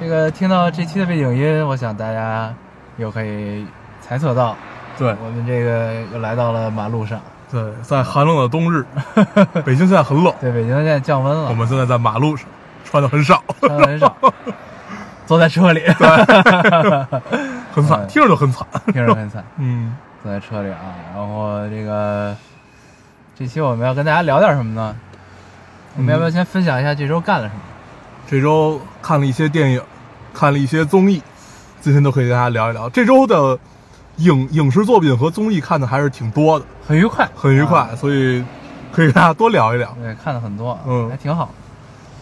[0.00, 2.52] 这个听到这期的背景音，我想大家
[2.96, 3.66] 又可以
[4.00, 4.56] 猜测到，
[4.96, 7.20] 对我们这个又来到了马路上。
[7.52, 8.82] 对，在寒冷的冬日，
[9.62, 12.48] 北京现在很冷，对，北京现在降温了，我们现在在马路上，
[12.82, 14.16] 穿的很少，穿的很少，
[15.26, 15.82] 坐在车里，
[17.70, 18.66] 很惨，嗯听着就很惨。
[18.86, 20.78] 听着很惨，嗯，坐在车里啊。
[21.14, 22.34] 然后这个
[23.38, 24.96] 这期我们要跟大家聊点什么呢？
[25.98, 27.60] 我们要不要先分享一下这周干了什么？
[28.28, 29.82] 这周看了一些电影，
[30.32, 31.22] 看了一些综艺，
[31.80, 32.88] 今天都可以跟大家聊一聊。
[32.90, 33.58] 这周的
[34.16, 38.44] 影影视作品和综艺看的还是挺多的，很愉快，很愉快，啊所以
[38.92, 39.96] 可以跟大家多聊一聊。
[40.00, 41.50] 对，看的很多，嗯还挺好。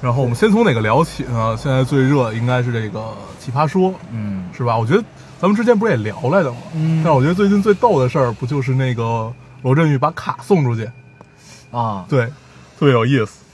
[0.00, 1.56] 然后我们先从哪个聊起呢？
[1.56, 3.00] 现在最热应该是这个
[3.40, 4.78] 《奇葩说》，嗯是吧？
[4.78, 5.02] 我觉得
[5.40, 6.56] 咱们之前不是也聊来的吗？
[6.74, 9.32] 嗯但我觉得最近最逗的事儿，不就是那个
[9.62, 10.88] 罗振宇把卡送出去，
[11.72, 12.26] 啊，对，
[12.78, 13.44] 特别有意思，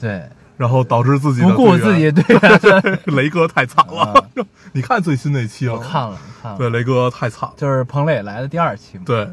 [0.00, 0.28] 对，
[0.58, 4.02] 然后导致自己不顾自己队员， 雷哥太惨了。
[4.02, 4.14] 啊
[4.72, 5.72] 你看最新那期了？
[5.72, 7.54] 我看了看了，对，雷哥太惨了。
[7.56, 9.26] 就是彭磊来的第二期嘛，对，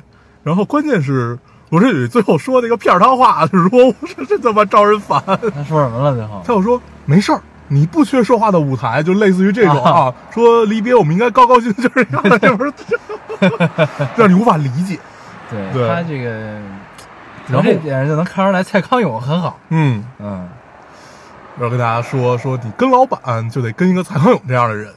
[0.44, 1.38] 然后关键是
[1.70, 5.22] 罗振宇最后说那个片儿汤话，是 说我说这他妈招人烦。
[5.26, 6.42] 他说什么了最后？
[6.46, 7.42] 他又说没事儿。
[7.68, 12.72] 你不缺说话的舞台，就类似于这种啊啊，说离别我们应该高高兴兴，就是这样，这不是
[14.16, 15.00] 让你无法理解。
[15.50, 16.30] 对对他这个，
[17.48, 20.48] 然后从这点上就能看出来蔡康永很好，嗯，嗯，
[21.58, 24.94] 然后跟大家说说，你跟老板就得跟一个蔡康永这样的人，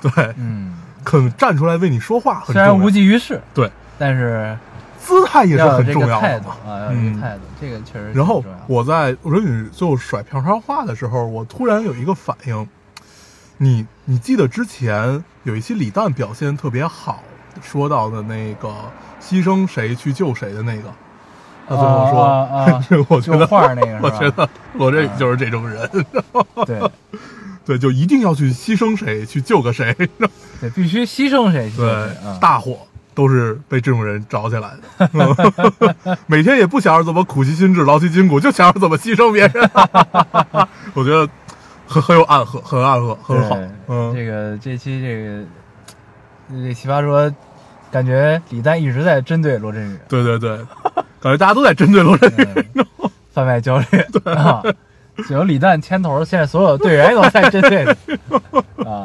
[0.00, 4.56] 对，嗯，肯站出来为你说话很重虽然无，济于事，对，但是
[4.98, 6.56] 姿态也是很重要的嘛。
[6.64, 12.68] 度啊，要有这嗯个态度，这个确实然后我在我说你最后甩票上话的时候，我突然有一个反应，
[13.58, 17.22] 你你记得之前有一期李诞表现特别好，
[17.62, 18.68] 说到的那个
[19.20, 20.92] 牺牲谁去救谁的那个，
[21.68, 25.88] 他最后说，啊 我觉得就画那个我觉得罗振宇就是这种人，
[26.66, 26.80] 对。
[27.66, 29.92] 对，就一定要去牺牲谁去救个谁，
[30.60, 31.68] 对，必须牺牲谁。
[31.76, 32.08] 对
[32.40, 32.78] 大火
[33.12, 39.68] 都是被这种人找起来的， 每天也不想着怎么苦其心志、劳其筋骨，就想着怎么牺牲别人。
[40.94, 41.28] 我觉得
[41.88, 43.58] 很很有暗合，很暗合，很好。
[43.88, 45.44] 嗯，这个这期这个
[46.48, 47.28] 这奇葩说，
[47.90, 50.56] 感觉李诞一直在针对罗振宇，对对对，
[51.20, 52.66] 感觉大家都在针对罗振宇。
[52.74, 52.86] 嗯
[53.32, 53.84] 贩卖焦虑。
[54.32, 54.62] 啊，
[55.18, 58.14] 只有李诞牵头，现在所有队员都在针对你。
[58.82, 59.04] 啊，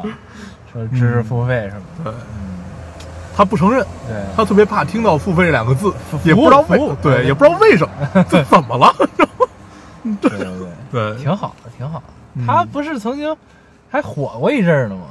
[0.72, 2.14] 说知识付费什么的，对，
[3.36, 5.92] 他不承认，对，他特别怕听到“付费”这两个字，
[6.24, 8.90] 也不知道为对，也不知道为什么， 这怎么了？
[10.20, 10.48] 对对。
[10.90, 12.04] 对，挺好的，挺好的。
[12.36, 12.46] 嗯。
[12.46, 13.36] 他不是曾经
[13.90, 15.02] 还火过一阵儿呢吗？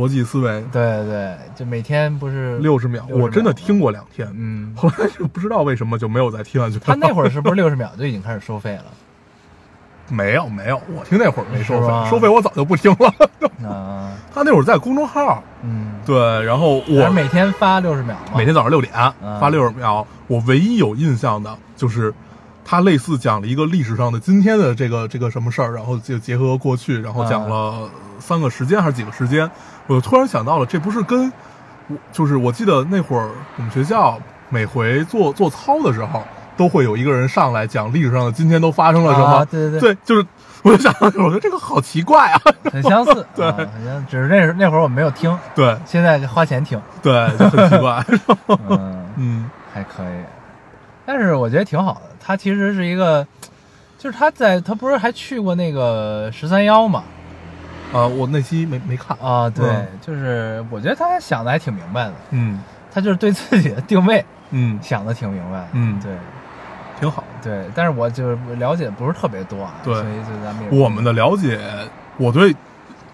[0.00, 6.82] 逻辑思维对对，就每天不是六十秒，60我真的听过两天，嗯， 后来就不知道为什么就没有再听下去了。
[6.86, 8.84] 他那会儿是不是六十秒就已经开始收费了？
[10.08, 13.68] 没有没有，我听那会儿没收费，收费我早就不听了。
[13.68, 18.16] 啊， 他那会儿在公众号，嗯，对，然后我每天发六十秒？
[18.36, 22.12] 每天早上六点嗯发六十秒，我唯一有印象的就是
[22.64, 27.88] 他类似讲了一个历史上的今天的这个这个什么事儿，然后就结合过去，然后讲了
[28.18, 29.48] 三个时间还是几个时间，
[29.94, 31.32] 我突然想到了，这不是跟
[31.88, 34.18] 我就是我记得那会儿我们学校
[34.48, 36.22] 每回做做操的时候。
[36.56, 40.26] 都会有一个人上来讲历史上的今天都发生了什么，啊对对对对，就是
[40.62, 42.40] 我就想到，我觉得这个好奇怪啊，
[42.70, 43.50] 很相似， 对
[44.10, 48.04] 只是那时那会儿我没有听，对现在花钱听，对，就很奇怪
[48.68, 50.22] 嗯，嗯还可以，
[51.06, 52.02] 但是我觉得挺好的。
[52.20, 53.26] 他其实是一个，
[53.96, 57.04] 就是他在他不是还去过那个十三幺嘛？
[57.92, 62.60] 啊，我那期没没看，啊，对，嗯就是我觉得他想的还挺明白的，嗯。
[62.92, 66.12] 他就是对自己的定位嗯，想的挺明白的，嗯对。
[66.98, 67.22] 挺好。
[67.40, 71.58] 对，但是我就是了解不是特别多啊，对所以就咱们也我们的了解，
[72.16, 72.52] 我对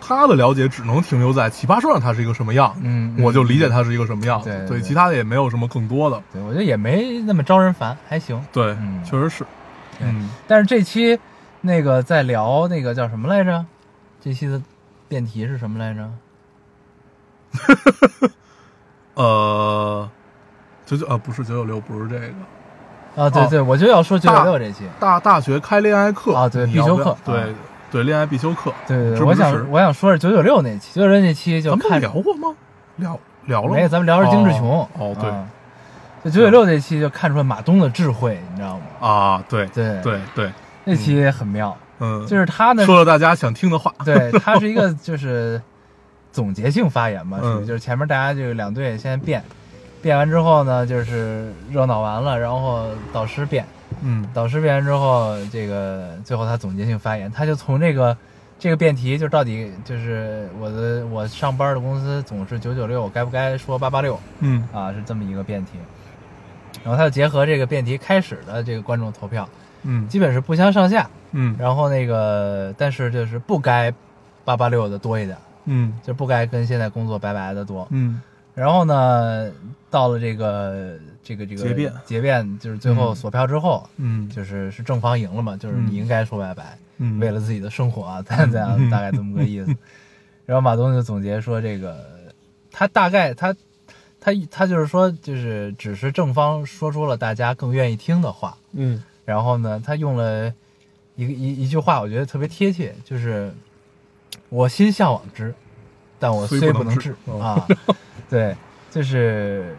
[0.00, 4.82] 他的了解只能停留在奇葩说上他是一个什么样，嗯嗯我就理解他是一个什么样子，对对对对。
[4.82, 8.42] 其他的也没有什么更多的，对我觉得也没那么招人烦，还行。
[8.50, 9.04] 对，嗯。
[9.04, 9.44] 确实是，
[9.98, 10.08] 对。
[10.08, 11.18] 嗯，但是这期
[11.60, 13.62] 那个在聊那个叫什么来着？
[14.26, 14.60] 这期的
[15.06, 16.10] 辩题是什么来着？
[19.14, 20.10] 呃，
[20.84, 24.82] 九九啊，不是九九六，不是这个啊，对哦对，我就要说九九大六这期。
[24.98, 27.46] 大大学开恋爱课啊对必修课对啊，
[27.92, 32.52] 对，恋爱必修课，对对我想我想说是九九六那期，九九六那期就咱们看聊过吗？
[32.96, 33.74] 聊聊了吗？
[33.76, 34.80] 没，咱们聊的是丁志琼。
[34.80, 35.48] 哦哦对啊
[36.24, 39.08] 就九九六那期就看出来马东的智慧，你知道吗？
[39.08, 40.50] 啊，对对对对，
[40.82, 45.60] 那期很妙，嗯，就是他呢，说了大家想听的话，对他是一个就是
[46.32, 49.42] 总结性发言嘛，属于嗯就是前面大家这个两队先辩，
[50.02, 53.66] 辩完之后呢，就是热闹完了，然后导师辩，
[54.02, 58.16] 嗯导师辩完之后，这个最后他总结性发言，他就从这个
[58.58, 64.92] 这个辩题，就到底就是我的我上班的公司总是九九六，我该不该说八八六嗯啊？
[64.92, 65.72] 是这么一个辩题。
[66.84, 69.48] 然后他就结合这个辩题开始的这个观众投票，
[69.86, 70.06] 嗯。
[70.08, 71.08] 基本是不相上下。
[71.32, 71.56] 嗯。
[71.58, 73.92] 然后那个，但是就是不该
[74.44, 75.92] 八八六的多一点，嗯。
[76.02, 77.86] 就不该跟现在工作拜拜的多。
[77.90, 78.20] 嗯。
[78.54, 79.50] 然后呢，
[79.90, 81.92] 到了这个这个这个结辩。
[82.04, 84.28] 结辩就是最后嗯锁票之后，嗯。
[84.28, 85.86] 就是是正方赢了嘛，就是嗯。
[85.90, 89.74] 你应该说拜拜，嗯，为了自己的生活啊，咱这样嗯大概这么个意思。
[90.46, 92.04] 然后马东就总结说，这个
[92.70, 93.52] 他大概他
[94.20, 100.50] 他他就是说，就是只是正方说出了大家更愿意听的话，嗯然后呢，他用了
[101.16, 103.52] 一个一一句话，我觉得特别贴切，就是
[104.48, 105.52] 我心向往之，
[106.18, 107.66] 但我虽虽不能至啊。
[108.30, 108.56] 对，
[108.90, 109.76] 就是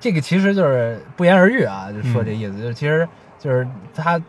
[0.00, 3.08] 这个其实就是不言而喻啊，就说这意思，就是其实
[3.38, 4.20] 就是他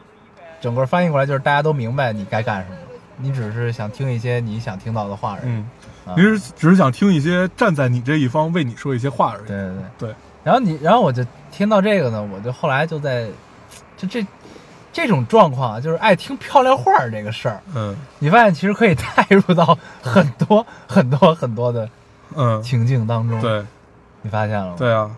[0.59, 2.77] 整个翻译过来就是大家都明白你该干什么，
[3.17, 5.43] 你只是想听一些你想听到的话而已。
[5.45, 5.69] 嗯，
[6.05, 9.47] 啊你是只是想听一些站在你这一方为你说一些话而已。
[9.47, 10.09] 对对对。
[10.09, 13.27] 对，然后你，然后我就听到这个呢，我就后来就在，
[13.97, 14.25] 就这
[14.93, 17.95] 这种状况啊，就是爱听漂亮话儿这个事儿，嗯。
[18.19, 21.89] 你发现其实可以带入到很多 很多很多的
[22.35, 23.63] 嗯，情境当中。，对。
[24.21, 24.75] 你发现了吗？
[24.77, 25.09] 对啊，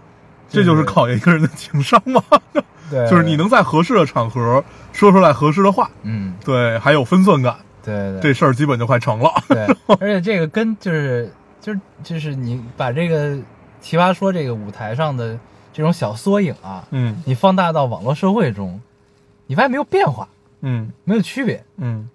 [0.49, 2.21] 这就是考验一个人的情商嘛，
[2.91, 8.19] 对，就是你能在合适的场合说出来合适的话，嗯，对，还有分寸感，对对。
[8.19, 9.31] 这事儿基本就快成了。
[9.47, 9.65] 对，
[9.99, 13.37] 而且这个跟就是就是就是你把这个
[13.81, 15.37] 奇葩说这个舞台上的
[15.79, 17.23] 这种小缩影啊，嗯。
[17.25, 18.81] 你放大到网络社会中，
[19.47, 20.27] 你发现没有变化，
[20.59, 20.91] 嗯。
[21.05, 22.09] 没有区别，嗯。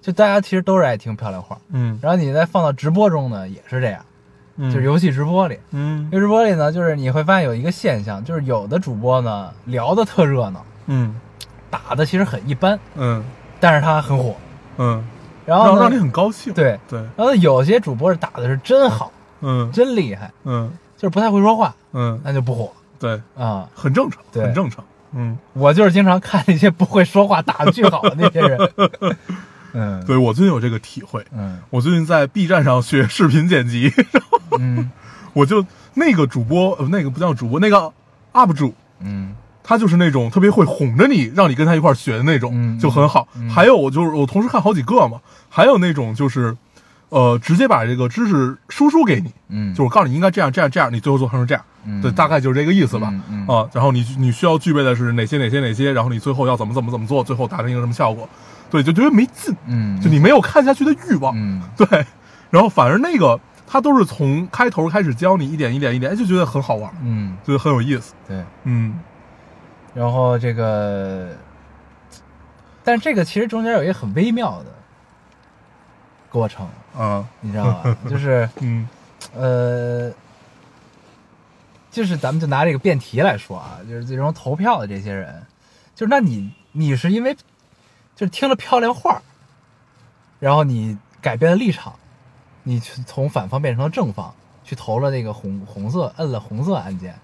[0.00, 1.58] 就大家其实都是爱听漂亮话。
[1.70, 1.98] 嗯。
[2.00, 4.02] 然后你再放到直播中呢，也是这样，
[4.56, 6.08] 嗯，就是游戏直播里，嗯。
[6.10, 11.14] 游戏直播里呢，就是你会发现有一个现象，就是有的主播呢聊的特热闹，嗯。
[11.68, 13.22] 打的其实很一般，嗯。
[13.60, 14.34] 但是他很火。
[14.78, 15.04] 嗯，
[15.44, 16.54] 然后，让让你很高兴。
[16.54, 19.12] 对，对，然后有些主播是打的是真好，
[19.42, 19.70] 嗯。
[19.70, 20.72] 真厉害，嗯。
[20.96, 23.68] 就是不太会说话，嗯，那就不火对，啊。
[23.74, 24.84] 很正常，很正常。
[25.12, 28.70] 嗯，我就是经常看那些不会说话、打的巨好的那些人。
[29.72, 31.24] 嗯，对我最近有这个体会。
[31.32, 33.92] 嗯我最近在 B 站上学视频剪辑，
[34.58, 34.90] 嗯
[35.32, 35.64] 我就
[35.94, 37.92] 那个主播，呃，那个不叫主播，那个
[38.32, 43.28] UP 主，嗯他就是那种特别会哄着你，让你跟他一块儿学的那种，嗯就很好。
[43.36, 46.56] 嗯还有我就是我同时看好几个嘛，还有那种就是，
[47.10, 52.00] 呃，直接把这个知识输出给你，嗯，就是我告诉你应该这样这样这样，你最后做成这样，嗯。
[52.02, 53.08] 对，大概就是这个意思吧。
[53.12, 53.46] 嗯嗯。
[53.46, 58.28] 啊，然后你你需要具备的是哪些哪些哪些，然后你最后要怎么怎么怎么做，最后达成一个什么效果，
[58.70, 61.62] 对，就觉得没劲，嗯，就你没有看下去的欲望，嗯。
[61.76, 62.06] 对，
[62.50, 67.36] 然后反而那个他都是从开头开始教你一点一点一点，哎就觉得很好玩，嗯。
[67.44, 68.44] 觉得很有意思，对。
[68.64, 68.98] 嗯。
[69.94, 71.28] 然后这个，
[72.84, 74.66] 但这个其实中间有一个很微妙的
[76.28, 77.24] 过程，啊。
[77.40, 77.96] 你知道吧？
[78.08, 78.88] 就是 嗯。
[79.36, 80.10] 呃，
[81.90, 85.42] 就是咱们就拿这个辩题来说啊，就是最终投票的这些人，
[85.94, 87.34] 就是那你你是因为
[88.14, 89.22] 就是听了漂亮话儿，
[90.38, 91.94] 然后你改变了立场，
[92.62, 97.18] 你去从反方变成了正方，去投了那个红红色，摁了红色按键，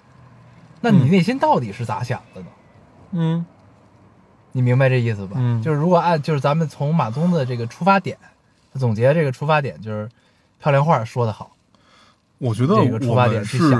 [0.80, 2.46] 那你嗯内心到底是咋想的呢？
[3.12, 3.46] 嗯
[4.52, 5.36] 你明白这意思吧？
[5.38, 8.18] 嗯就是如果按就是咱们从马东的这个出发点
[8.74, 10.08] 总结，这个出发点就是
[10.58, 11.55] 漂亮话说的好，
[12.38, 13.70] 我觉得我们是。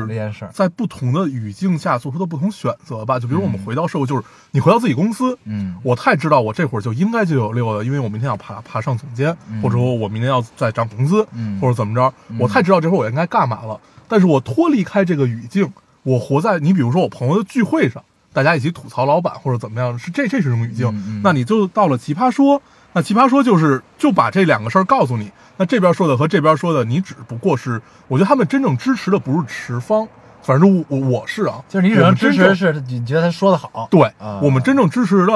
[0.52, 3.18] 在不同的语境下做出的不同选择吧。
[3.18, 13.78] 就比如我们回到社会，就是你回到自己公司，嗯我太知道我这会儿就应该就有六了，因为我明天要爬爬上总监，嗯或者说我明天要再涨工资，嗯或者怎么着，嗯我太知道这会儿我应该干嘛了。
[14.08, 15.70] 但是我脱离开这个语境，
[16.02, 21.20] 我活在你比如说我朋友的聚会上，大家一起吐槽老板或者怎么样，是这这是什么语境？
[21.22, 22.62] 那你就到了奇葩说，
[22.96, 30.08] 那奇葩说就是就把这两个事儿告诉你，那这边说的和这边说的，你只不过是，我觉得他们真正支持的不是持方，
[30.40, 35.34] 反正我我我是啊，就是你只能支持是你觉得他说的好，对、啊我们真正支持的，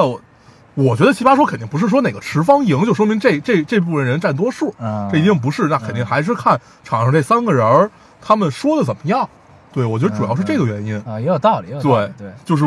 [0.75, 7.91] 我觉得奇葩说肯定不是说哪个持方赢就说明这这这部分人占多数，啊这一定不是，那肯定还是看场上这三个人儿
[8.23, 9.29] 他们说的怎么样。
[9.71, 10.97] 对，我觉得主要是这个原因。
[11.07, 12.65] 啊，也有道理，也有道理对对，就是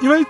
[0.00, 0.24] 因为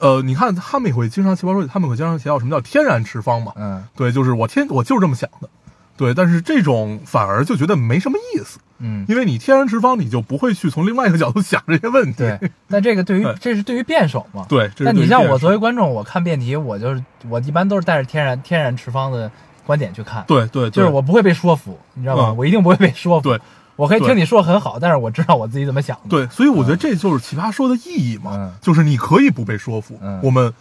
[0.00, 3.52] 呃，你看他们也会经常奇葩说，他们会经常提到什么叫天然持方嘛？
[3.56, 5.48] 嗯对，就是我天，我就是这么想的。
[5.96, 12.14] 对，但是这种反而就觉得没什么意思，嗯，因为你天然持方，你就不会去从另外一个角度想这些问题。
[12.18, 12.50] 对。
[12.68, 14.44] 但这个对于对这是对于辩手嘛？
[14.48, 19.30] 对，那你像我作为观众，我看辩题，我就是我一般都是带着天然天然持方的
[19.64, 22.30] 观点去看，对对，对就是我不会被说服，你知道吗？
[22.30, 23.28] 嗯我一定不会被说服。
[23.30, 23.40] 对，
[23.76, 26.08] 我可以听你说得很好，但是我知道我自己怎么想的。
[26.08, 28.52] 对，所以我觉得这就是奇葩说的意义嘛，嗯。
[28.60, 30.20] 就是你可以不被说服，嗯。
[30.22, 30.52] 我们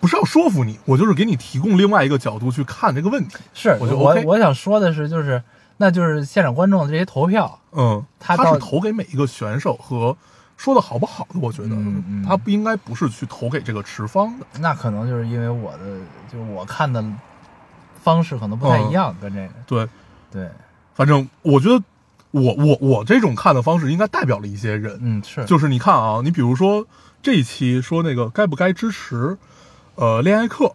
[0.00, 3.36] 不是要说服你，我就是给你提供另外一个角度去看这个问题。
[3.52, 5.42] 是我我我想说的是，就是
[5.76, 10.16] 那就是现场观众的这些投票，嗯，他到是投给每一个选手和
[10.56, 14.46] 说的好不好的，我觉得、嗯嗯他不应该不是去投给这个持方的。
[14.58, 15.78] 那可能就是因为我的
[16.32, 17.04] 就是我看的
[18.02, 19.48] 方式可能不太一样，跟这个。
[19.66, 19.88] 对，
[20.32, 20.48] 对，
[20.94, 21.80] 反正我觉得
[22.30, 26.86] 我我我这种看的方式应该代表了一些人，嗯是就是你看啊，你比如说
[27.22, 29.36] 这一期说那个该不该支持
[29.94, 30.72] 呃恋爱课，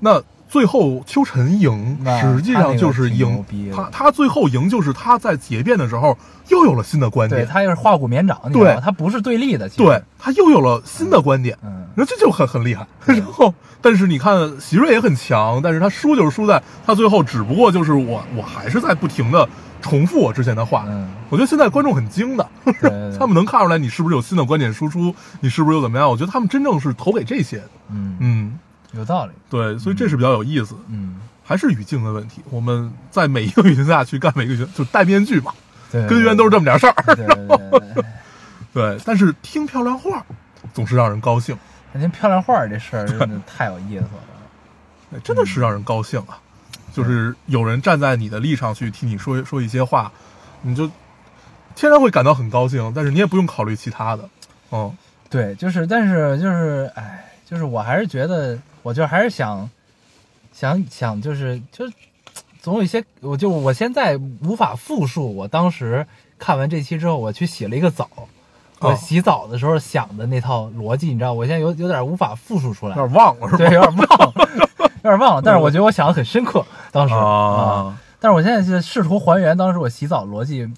[0.00, 3.42] 那最后邱晨赢，实际上就是赢
[3.74, 8.78] 他他最后赢就是他在结辩的时候又有了新的观对点，他又是化骨绵掌，对？
[8.82, 12.86] 他不是对立的，对，他又有了新的观点，嗯然后这就很很厉害。
[13.06, 19.48] 然后，但是你看席瑞也很强，但是他输就是输在他最后只不过就是我我还是在不停的
[19.82, 20.84] 重复我之前的话。
[20.88, 26.08] 嗯我觉得现在观众很精的，对对 对他们能看出来你是不是有新的观点输出，你是不是又怎么样？
[26.08, 27.70] 我觉得他们真正是投给这些的。
[27.90, 28.58] 嗯嗯，
[28.92, 32.42] 有道理，对，所以这是比较有意思，嗯还是语境的问题。
[32.50, 35.52] 我们在每一个语境下去干每一个语境，就戴面具嘛，
[35.90, 36.94] 对，根源都是这么点事儿。
[38.74, 40.24] 对 但是听漂亮话
[40.74, 41.56] 总是让人高兴，
[41.92, 44.20] 那您漂亮话这事儿真的太有意思了。
[45.14, 46.38] 哎真的是让人高兴啊！
[46.92, 50.12] 就是有人站在你的立场去替你说说一些话，
[50.60, 50.90] 你就
[51.74, 54.28] 天然会感到很高兴，但是你也不用考虑其他的。
[54.70, 54.94] 嗯，
[55.28, 59.68] 对，就是，但是就是，哎，就是我还是觉得，我就还是想，
[60.52, 61.84] 想想，就是就
[62.60, 66.06] 总有一些，我就我现在无法复述我当时
[66.38, 68.08] 看完这期之后，我去洗了一个澡，
[68.80, 73.58] 我哦洗澡的时候想的那套逻辑，你知道，我现在有有点无法复述出来有，点忘了是吧？
[73.58, 74.68] 对，有点忘了，
[75.02, 80.68] 有点忘了，但是我觉得我想的很深刻，当时啊，但是我现在就试图还原当时我洗澡逻辑，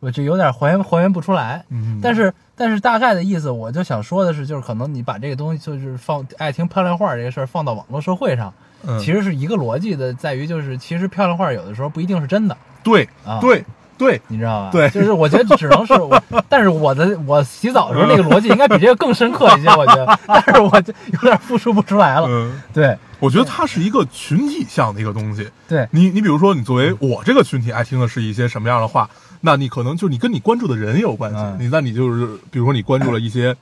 [0.00, 1.64] 我就有点还原还原不出来。
[1.68, 8.52] 嗯，但是但是大概的意思，我就想说的是，就是可能你把这个东西就是放爱听漂亮话这个事儿放到网络社会上，
[8.86, 8.98] 嗯。
[8.98, 13.38] 其实是一个逻辑的，在于就是其实漂亮话有的时候不一定是真的，对啊。
[13.40, 13.64] 对
[13.98, 14.70] 对，你知道吧？
[14.72, 22.26] 对就是我觉得只能是我， 但是我的我洗澡的时候那个逻辑应该比这个更深刻一些，我觉得， 但是我就有点复述不出来了。
[22.28, 25.48] 嗯，对我觉得它是一个群体向的一个东西。
[25.66, 31.36] 对你你比如说，你作为我这个群体爱听的是一些什么样的话，那你可能就你跟你关注的人也有关系。
[31.38, 33.54] 嗯你那你就是比如说你关注了一些。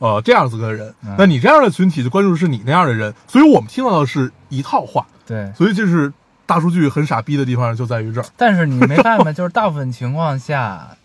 [0.00, 6.10] 呃，这样子的人，嗯那你这样的群体就关注的是你那样的人，所以我们听到的是一套话，对，所以就是
[6.50, 8.26] 大数据很傻逼的地方就在于这儿。
[8.36, 9.30] 但是你没办法？
[9.32, 10.96] 就是大部分情况下，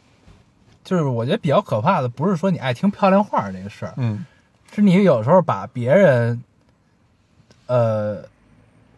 [0.84, 4.26] 就是我觉得比较可怕的，不是说你爱听漂亮话这个事儿，嗯
[4.74, 6.44] 是你有时候把别人，
[7.68, 8.24] 呃，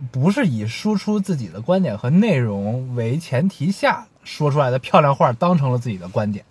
[0.10, 6.46] 不是以输出自己的观点和内容为前提下说出来的漂亮话当成了自己的观点，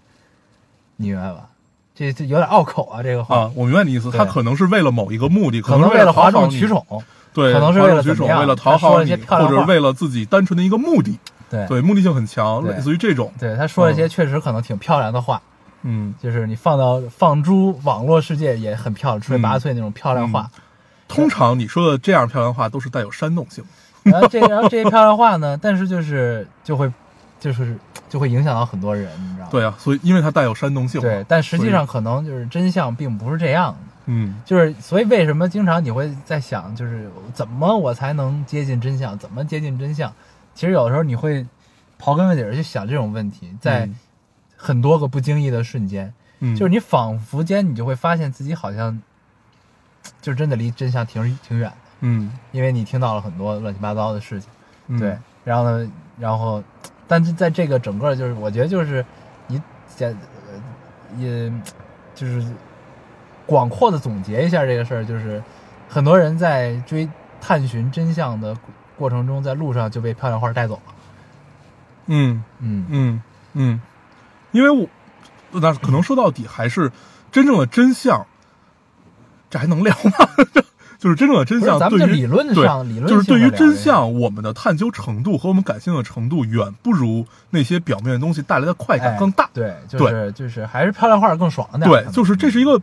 [0.96, 1.48] 你明白吧？
[1.94, 6.84] 这这有点拗口啊，这个话，啊，我明白你意思，他可能是为了某一个目的，可能为了哗众取宠，
[7.36, 15.42] 对，可能是为了哗众取宠，怎么样为了讨好你，或者为了自己单纯的一个目的，对对，目的性很强，类似于这种，对，他说了一些确实可能挺漂亮的话，
[15.82, 20.50] 嗯，就是你放到放诸网络世界也很漂亮，出类拔萃那种漂亮话。
[21.08, 23.62] 通常你说的这样漂亮话都是带有煽动性，
[24.02, 26.90] 然后这然后这些漂亮话呢，但是就是就会
[27.38, 27.76] 就是
[28.08, 29.48] 就会影响到很多人，你知道吗？
[29.50, 33.78] 对啊，所以因为它带有煽动性，对，但实际上可能就是真相并不是这样的。
[34.06, 39.18] 嗯就是所以为什么经常你会在想，就是怎么我才能接近真相？
[39.18, 40.12] 怎么接近真相？
[40.54, 41.44] 其实有的时候你会
[42.00, 43.96] 刨根问底儿去想这种问题，在嗯
[44.56, 49.00] 很多个不经意的瞬间，嗯，就是你仿佛间你就会发现自己好像
[50.22, 54.48] 就真的离真相挺挺远的，嗯因为你听到了很多乱七八糟的事情。
[54.88, 56.62] 嗯对，然后呢，然后，
[57.08, 59.04] 但是在这个整个就是，我觉得就是
[59.48, 59.60] 你
[59.96, 61.52] 简呃也
[62.14, 62.40] 就是
[63.46, 65.42] 广阔的总结一下这个事儿，就是
[65.88, 67.08] 很多人在追
[67.40, 68.56] 探寻真相的
[68.98, 70.94] 过程中，在路上就被漂亮话带走了。
[72.06, 73.22] 嗯嗯，嗯
[73.54, 73.80] 嗯，
[74.52, 74.88] 因为我
[75.60, 76.90] 那可能说到底还是
[77.32, 78.26] 真正的真相，
[79.48, 80.12] 这还能聊吗？
[80.98, 89.48] 就是真正的真相，对于咱们就理论对上理论就是对于真相，我们的探究程度和我们感性的程度远不如那些表面的东西带来的快感哎更大。
[89.52, 92.80] 对，就是就是还是漂亮话更爽点对，就是这是一个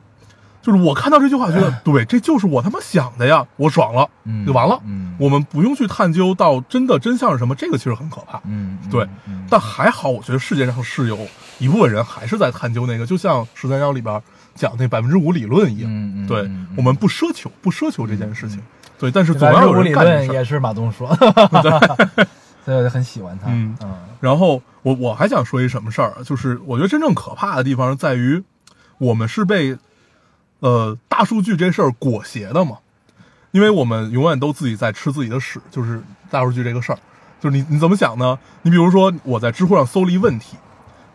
[0.63, 4.79] 就是我看到这句话，觉得对，这就是我他妈想的呀，我爽了，嗯就完了。
[4.85, 8.39] 嗯我们不用去探究到真的真相是什么，这个其实很可怕。
[8.45, 11.19] 嗯，嗯对嗯但还好，我觉得世界上是有
[11.59, 14.19] 一部分人还是在探究那个，就像十三幺里边
[14.55, 15.91] 讲那百分之五理论一样。
[15.91, 18.59] 嗯嗯对我们不奢求，不奢求这件事情。
[18.97, 20.43] 对，但是总百分之五理要有人干这论也。
[20.45, 21.13] 是马东说，
[22.65, 23.49] 所以我就很喜欢他。
[23.49, 28.41] 嗯嗯然后我我还想说一什么事儿，就是我觉得真正可怕的地方在于，
[28.97, 29.77] 我们是被
[30.63, 32.77] 呃大数据这事儿裹挟的嘛，
[33.51, 36.01] 因为我们永远都自己在吃自己的屎，就是
[36.31, 36.99] 大数据这个事儿，
[37.41, 38.39] 就是你你怎么想呢？
[38.61, 40.55] 你比如说我在知乎上搜了一问题，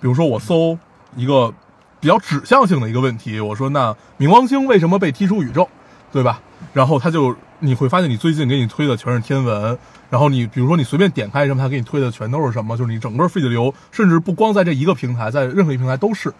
[0.03, 0.79] 比如说我搜
[1.17, 1.51] 一个
[1.99, 5.67] 比较指向性的一个问题，我说那冥王星为什么被踢出宇宙，
[6.13, 6.43] 对吧？
[6.75, 9.79] 然后他就你会发现你最近给你推的全是天文，
[10.11, 16.31] 然后你比如说你随便点开什么，他给你推的全都是什么，就是你整个 feed 流，甚至不光在这一个平台，在任何一平台都是，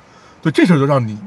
[0.43, 1.19] 对这事儿就让你，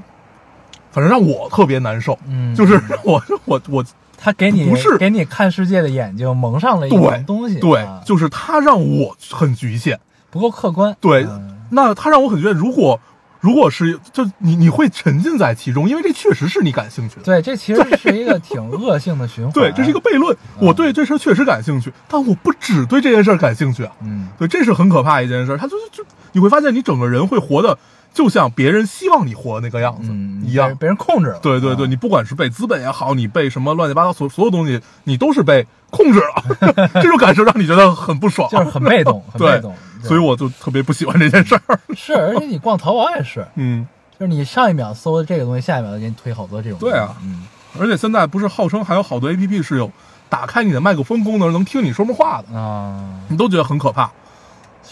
[0.91, 3.83] 反正让我特别难受，嗯，就是我我我
[4.17, 10.95] 他给你不是给你看世界的眼睛蒙上了一对种东西，对啊，就是他让我很局限，不够客观。
[10.99, 12.99] 对，嗯那他让我很觉得，如果
[13.39, 17.23] 如果是就你你会沉浸在其中，因为这确实是你感兴趣的。
[17.23, 19.51] 对，这其实是一个挺恶性的循环。
[19.55, 20.37] 对，这是一个悖论。
[20.59, 23.91] 我对这事儿确实感兴趣，但我不只对这件事儿感兴趣啊。
[24.03, 25.57] 嗯对，这是很可怕一件事儿。
[25.57, 27.75] 他就是就你会发现，你整个人会活的
[28.13, 30.75] 就像别人希望你活的那个样子、嗯一样被。
[30.75, 31.39] 被人控制了。
[31.39, 36.89] 对对对，啊你不管是被资本也好，你被什么乱七八糟所所有东西，你都是被控制了。
[37.01, 39.73] 这种感受让你觉得很不爽，就是很被动，很被动。
[40.03, 41.79] 所以我就特别不喜欢这件事儿。
[41.95, 43.87] 是，而且你逛淘宝也是，嗯，
[44.19, 46.79] 就是你上一秒搜的这个东西，下一秒就给你推好多这种。
[46.79, 47.45] 对啊嗯，
[47.79, 49.91] 而且现在不是号称还有好多 A P P 是有
[50.27, 52.99] 打开你的麦克风功能，能听你说梦话的，啊，
[53.29, 54.11] 你都觉得很可怕。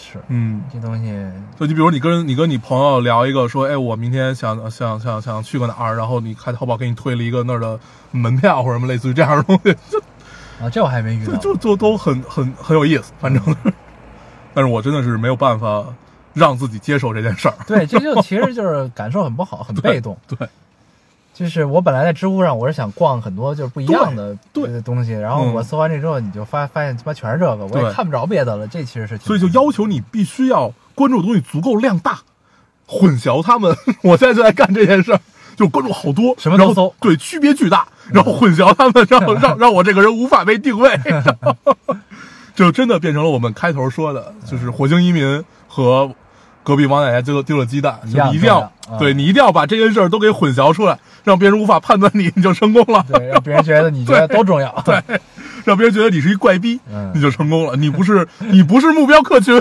[0.00, 1.12] 是嗯，这东西，
[1.58, 7.78] 就你比如你跟你跟你朋友聊一个说，哎，我明天想想想想去个哪儿，然后你开淘宝给你推了一个那儿的
[8.10, 9.98] 门票或者什么类似于这样的东西，就
[10.64, 11.38] 啊，这我还没遇就到。
[11.38, 13.42] 就就都很很很有意思，反正。
[14.52, 15.84] 但是我真的是没有办法
[16.34, 17.54] 让自己接受这件事儿。
[17.68, 20.18] 对，这就其实就是感受很不好，很 被动。
[20.26, 20.48] 对，
[21.40, 28.68] 就是我本来在知乎上，我是想逛很多就是不一样的对对呃东西，然后嗯我搜完这之后，你就发发现他妈全是这个，我也看不着别的了。
[28.68, 32.18] 这其实是挺所以就要求你必须要关注的东西足够量大，
[32.86, 33.74] 混淆他们。
[34.04, 35.20] 我现在就在干这件事儿，
[35.56, 41.56] 就关注好多，什么都搜对，区别巨大，然后混淆他们，让 让让我这个人无法被定位，然后
[42.54, 46.14] 就真的变成了我们开头说的，就是火星移民和。
[46.70, 53.04] 隔壁王奶奶丢了丢了鸡蛋，你一定要对你一定要把这件事儿都给混淆出来，让别人无法判断你，你就成功了。
[53.12, 54.70] 对，让别人觉得你觉得都重要。
[54.84, 55.02] 对，
[55.64, 57.74] 让别人觉得你是一怪逼，嗯你就成功了。
[57.74, 59.60] 你不是你不是目标客群。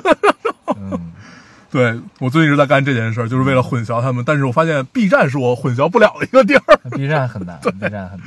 [0.77, 1.11] 嗯，
[1.71, 4.23] 对我最近一直在干这件事儿，就是为了混淆他们。
[4.23, 8.21] 但是我发现 B 站是我混淆不了的一个地儿， B 站很难， B 站很难。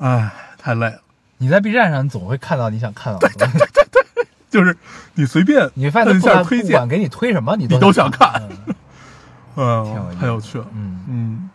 [0.00, 0.98] 唉，太累了。
[1.38, 3.58] 你在 B 站上，你总会看到你想看到的东西。
[4.52, 4.76] 就是
[5.14, 8.42] 你随便你发摁一现不管下推荐，不管给你推什么，你你都想想看
[9.56, 10.66] 嗯挺有意嗯，思太有趣了。
[10.74, 11.50] 嗯，嗯，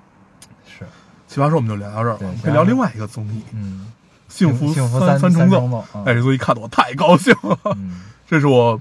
[0.68, 0.86] 是，
[1.28, 3.88] 奇葩说我们就聊到这儿了，我们可以聊另外一个综艺嗯
[4.34, 8.80] 《幸福幸福三三重奏哎，这综艺看得我太高兴了，嗯， 这是我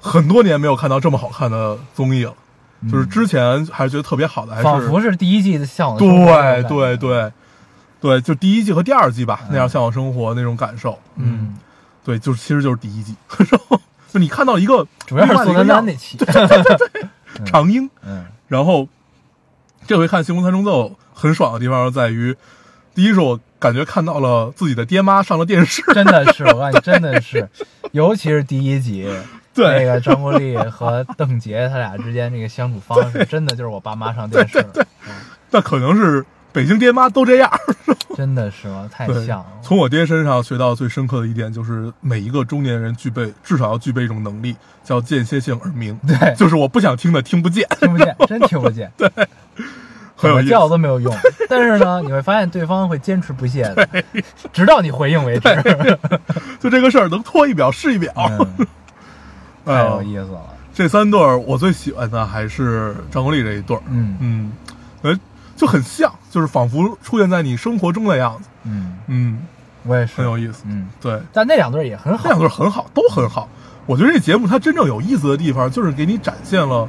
[0.00, 2.34] 很多年没有看到这么好看的综艺了。
[2.90, 7.32] 就是之前还是觉得特别好的，还是嗯仿佛是第一季的《向往生活》对对，对
[7.98, 11.54] 对，就第一季和第二季吧，嗯那样向往生活那种感受，嗯，
[12.04, 13.16] 对，就是其实就是第一季，
[13.50, 13.80] 然后
[14.12, 17.08] 就你看到一个主要是宋丹丹那期，对对对，
[17.46, 18.26] 长英，嗯。
[18.46, 18.86] 然后
[19.86, 22.36] 这回看《星空三重奏》很爽的地方在于，
[22.94, 27.48] 第一是我感觉看到了自己的爹妈上了电视， 真的是，我告诉你，真的是，
[27.92, 29.08] 尤其是第一集，
[29.54, 34.86] 对那个张国立和邓婕他俩之间这个相处方式，真的就是我爸妈上电视了，
[35.50, 37.50] 那可能是北京爹妈都这样。
[38.14, 38.88] 真的是吗？
[38.92, 45.98] 太像了，，从我爹身上学到最深刻的一点就是，每一个中年人具备至少要具备一种能力，叫间歇性耳鸣。
[46.06, 46.34] 对。
[46.36, 49.10] 就是我不想听的听不见，听不见，真听不见， 对，
[50.16, 50.44] 怎么。
[50.44, 51.12] 叫都没有用。
[51.48, 53.88] 但是呢，你会发现对方会坚持不懈的，
[54.52, 55.98] 直到你回应为止，
[56.60, 58.12] 就这个事儿能拖一秒是一秒。
[59.64, 60.40] 太有意思了，
[60.72, 64.16] 这三对儿我最喜欢的还是张国立这一对儿，嗯。
[64.20, 64.52] 嗯，
[65.02, 65.18] 呃，
[65.56, 69.46] 就很像，就是仿佛出现在你生活中的样子，嗯，嗯，
[69.84, 70.64] 我也是，很有意思。
[70.66, 73.48] 嗯，对，但那两对也很好那两，对儿很好，都很好。
[73.86, 76.88] 我觉得这节目它真正有意思的地方，就是给你展现了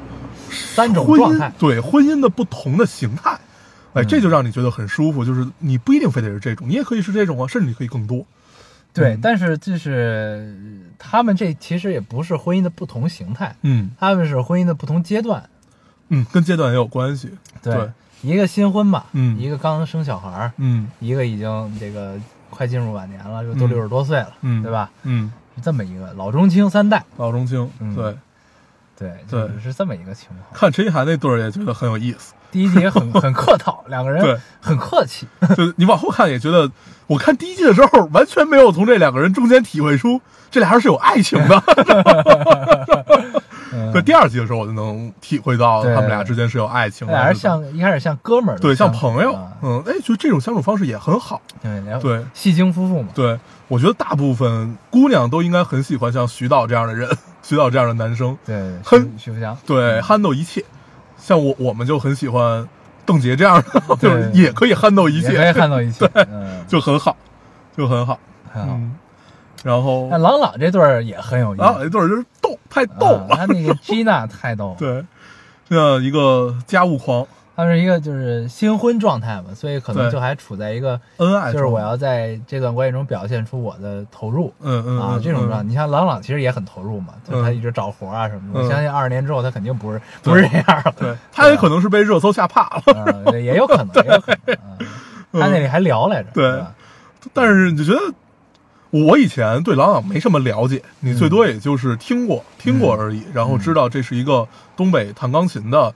[0.49, 3.38] 三种婚状态，姻对婚姻的不同的形态，
[3.93, 5.23] 哎，嗯这就让你觉得很舒服。
[5.23, 8.25] 就是你不一定非得是这种，你也可以是这种啊，甚至你可以更多。
[8.93, 10.55] 对，嗯但是就是
[10.97, 15.47] 他们这其实也不是婚姻的不同形态，嗯他们是婚姻的不同阶段。
[16.10, 17.29] 嗯，跟阶段也有关系。
[17.62, 17.91] 对
[18.25, 22.15] 一个新婚吧，嗯一个刚生小孩儿，嗯一个已经这个
[22.49, 24.71] 快进入晚年了，又都嗯六十多岁了，嗯，对？
[24.71, 24.89] 吧？
[25.03, 28.17] 嗯，是这么一个老中青三代，老中青，嗯对，
[28.97, 30.39] 对，对就是是这么一个情况。
[30.53, 32.33] 看陈意涵那对儿也觉得很有意思。
[32.51, 36.71] 第一集也很 很客套，两个对人很客气，就你往后看也觉得，
[37.07, 41.63] 我看第一季的时候完全没有从这两个人中间体会出这俩人是有爱情的。
[43.75, 51.41] 嗯对，第二集的时候我就能体会到他们俩之间是有爱情的，俩人是像一开始像哥们儿对像朋友啊，嗯，哎，就这种相处方式也很好。
[51.61, 57.09] 对对戏精夫妇嘛，对，我觉得大部分姑娘都应该很喜欢像徐导这样的人，
[57.43, 60.63] 徐导这样的男生，对对，哼徐徐福祥，对，handle 一切。
[61.17, 62.67] 像我，我们就很喜欢
[63.05, 66.25] 邓婕这样的， 就是也可以 handle 一也可以切，看到一切， 对，
[66.67, 67.15] 就很好，
[67.75, 68.19] 就很好。
[68.53, 68.79] 很好。
[69.65, 73.36] 嗯，然后那朗朗这对儿也很有意思，朗朗这对儿就是逗，太逗啊了。
[73.36, 75.04] 他那个 Gina 太逗了， 对，
[75.67, 77.25] 这样一个家务狂，
[77.56, 84.54] 他是一个就是新婚状态嘛，所以可能就还处在一个恩爱就是我要在这段关系中表现出我的投入。
[84.62, 88.60] 嗯嗯啊这种状态，你像朗朗其实也很投入嘛，就他嗯一直找活啊什么的。
[88.60, 94.56] 嗯我相信二十年之后他肯定不是不是这样了，对， 他也可能是被热搜吓怕了，也有可能， 也有可能。
[94.56, 94.78] 啊
[95.38, 96.63] 他那里还聊来着，对对？
[97.34, 98.13] 但是你就觉得。
[99.03, 105.93] 我以前对郎朗没什么了解，你嗯最多也就是听过、听过而已，然后知道这是一个东北弹钢琴的，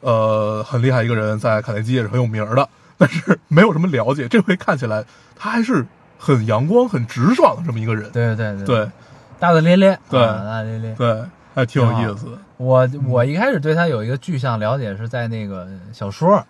[0.00, 2.68] 呃，很厉害一个人，在卡内基也是很有名的，
[2.98, 4.28] 但是没有什么了解。
[4.28, 5.86] 这回看起来他还是
[6.18, 8.64] 很阳光、很直爽的这么一个人，对对对。
[8.66, 8.90] 对。
[9.38, 10.22] 大大咧咧，对。
[10.22, 10.94] 啊大大咧咧。
[10.96, 11.22] 对，
[11.54, 12.38] 还挺有意思。
[12.56, 16.42] 我我一开始对他有一个具象了解是在那个小说，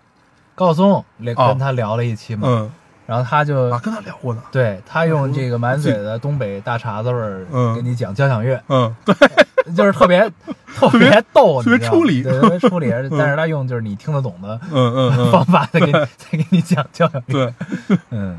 [0.55, 2.71] 高松跟他聊了一期嘛，嗯
[3.07, 4.43] 然后他就啊，跟他聊过呢。
[4.51, 7.73] 对他用这个满嘴的东北大碴子味儿嗯。
[7.75, 9.15] 给你讲交响乐，嗯，对，
[9.73, 10.29] 就是 特别
[10.75, 12.91] 特别逗，特别出离对，特别出离。
[13.17, 17.53] 但是他用就是你听得懂的嗯嗯方嗯，法再给你 再给你讲交响乐，
[17.87, 18.37] 对，嗯，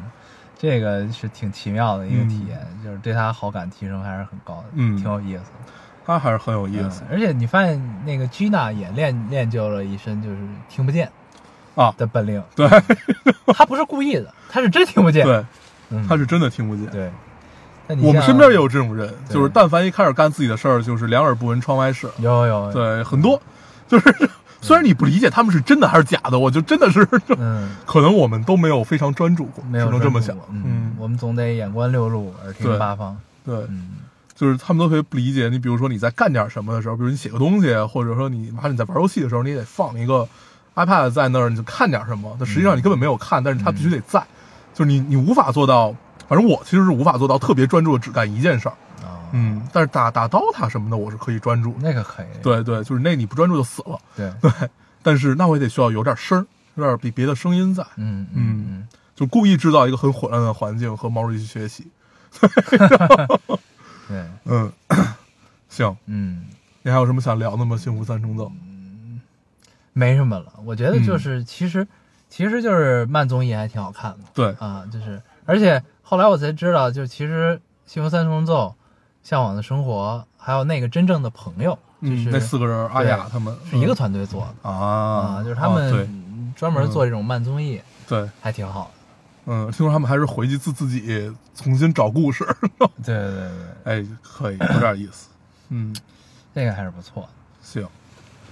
[0.59, 4.97] 这个是挺奇妙的一个体验，就是对他好感提升还是很高的，嗯。
[4.97, 5.45] 挺有意思。
[5.45, 5.73] 的。
[6.05, 7.03] 他还是很有意思。
[7.03, 11.07] 嗯而且你发现那个 Gina 也练练就了一身就是听不见
[11.83, 11.95] 啊。
[11.97, 12.69] 的本领，对
[13.55, 15.25] 他不是故意的，他是真听不见。
[15.25, 15.45] 对，
[15.91, 16.87] 嗯，他是真的听不见。
[16.87, 17.11] 对。
[18.03, 22.07] 我们身边也有这种人，就是但凡一开始干自己的事儿，就是两耳不闻窗外事。
[22.19, 23.41] 有有，对，很多
[23.89, 24.15] 就是
[24.61, 30.49] 虽然你不理解他们是真的还是假的，我就真的是嗯， 可能我们都没有非常专注过，只能这么想专注过。
[30.51, 33.17] 嗯嗯，，我们总得眼观六路，耳听八方。
[33.47, 33.93] 对，嗯
[34.35, 35.49] 就是他们都特别不理解。
[35.49, 40.29] 你比如说你在干点什么的时候，比如你写个东西，或者说你哪怕你在玩游戏的时候，你也得放一个
[40.87, 42.37] iPad 在那儿，你就看点什么。
[42.39, 44.23] 但实际上你根本没有看，但是它必须得在，
[44.75, 45.95] 就是你你无法做到。
[46.29, 52.27] 反正我其实是无法做到特别专注的只干一件事儿，啊，嗯，但是打打 DOTA 什么的我是可以专注，那个可以。
[52.43, 54.51] 对对，就是那你不专注就死了，对， 对，
[55.03, 61.87] 但是那我也得需要有点声儿，有点比别的声音在，嗯嗯嗯就故意制造一个很混乱的环境和毛主席学习，
[64.11, 64.73] 嗯，对，嗯，
[65.71, 66.45] 行，嗯，
[66.83, 67.75] 你还有什么想聊的吗？
[67.75, 68.53] 幸福三重奏，
[69.99, 70.53] 没什么了。
[70.65, 71.87] 我觉得嗯就是其实
[72.29, 77.57] 其实就是慢综艺还挺好看的对，啊，就是而且后来我才知道，就其实
[77.91, 78.69] 《幸福三重奏》
[79.29, 88.91] 《向往的生活》还有那个真正的朋友，就嗯，是那四个人，阿雅他们是一个团队做的啊啊，就是他们专门做这种慢综艺，对，还挺好的。
[89.51, 92.45] 嗯，听说他们还是回去自自己重新找故事，
[93.03, 93.49] 对对对
[93.85, 95.29] 对，哎，可以，有点意思，
[95.71, 95.95] 嗯，
[96.55, 97.29] 这个还是不错的。
[97.63, 97.89] 行，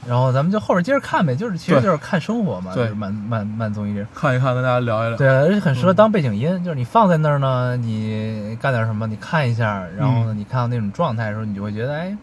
[0.06, 4.04] 然后咱们就后边接着看呗，就是其实就是看生活嘛，就对是慢慢慢综艺这。
[4.14, 10.38] 看一看，跟大家聊一聊，对，而且很适合当背景音，就是你放在那儿呢，你干点什么，你看一下，然后呢，嗯。
[10.38, 12.16] 你看到那种状态的时候，你就会觉得，哎，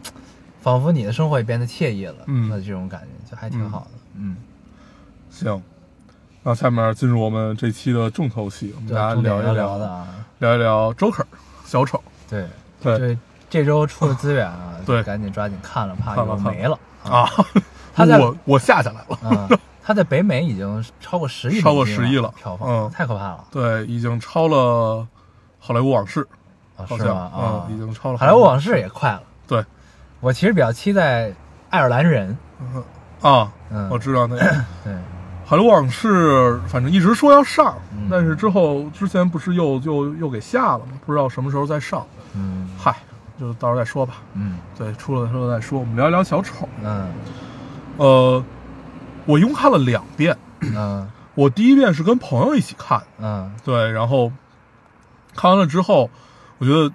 [0.62, 2.50] 仿佛你的生活也变得惬意了，嗯。
[2.50, 4.36] 的这种感觉就还挺好的，嗯，
[5.30, 5.62] 行。
[6.46, 10.08] 那下面进入我们这期的重头戏，我们，大家聊一聊的啊，
[10.40, 11.24] 聊一聊 Joker
[11.66, 12.46] 小丑，对，
[12.82, 12.98] 对。
[12.98, 13.18] 这
[13.50, 15.02] 这周出的资源啊，对。
[15.04, 16.52] 赶紧抓紧看了，怕看了看了。
[16.52, 16.78] 又没了
[17.10, 17.30] 啊，
[17.96, 19.50] 他在我我下下来了，啊，
[19.84, 24.56] 他在北美已经超过十亿超过10亿了票房嗯太可怕了对，已经超了
[25.60, 26.22] 《好莱坞往事》，
[26.82, 27.20] 啊，好像是吗？
[27.20, 29.22] 啊嗯，，已经超了好莱坞往事也快了。
[29.48, 29.64] 对，
[30.22, 31.32] 我其实比较期待
[31.70, 32.84] 爱尔兰人，嗯
[33.22, 34.42] 啊，嗯，我知道那个。
[34.84, 34.94] 对，
[35.46, 41.00] 好莱坞往事，反正一直说要上，嗯但是之后之前不是又又又给下了吗？
[41.06, 42.06] 不知道什么时候再上。
[42.36, 42.96] 嗯嗨，
[43.40, 44.16] 就到时候再说吧。
[44.34, 45.80] 嗯对，出了之后再说。
[45.80, 46.68] 我们聊一聊小丑。
[46.84, 47.12] 嗯
[47.98, 48.44] 呃，
[49.26, 54.32] 我一共看了两遍，嗯我第一遍是跟朋友一起看，嗯对，然后
[55.36, 56.10] 看完了之后，
[56.60, 56.94] 我觉得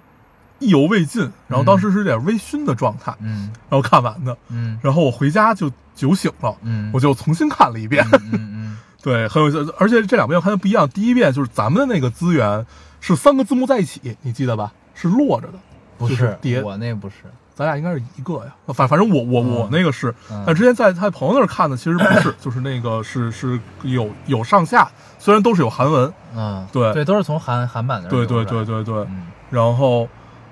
[0.59, 8.05] 意犹未尽，然后当时是有点微醺的状态，嗯然后看完的，嗯然后我回家就酒醒了，嗯，我就重新看了一遍。
[8.13, 9.73] 嗯嗯 对，很有意思。
[9.79, 12.65] 而且这两遍我看的不一样，第一遍就是咱们的那个资源
[12.99, 14.73] 是三个字幕在一起，你记得吧？
[14.93, 15.59] 是摞着的，
[15.99, 17.15] 不是叠我那不是，
[17.53, 18.55] 咱俩应该是一个呀。
[18.73, 28.09] 反反正我我嗯我那个是，嗯但之前在他朋友那儿看的其实不是，就是那个是是有有上下，虽然都是有韩文，嗯，对对，都是从韩韩版的。
[28.09, 28.95] 对对对，对对。
[28.95, 30.07] 嗯，然后，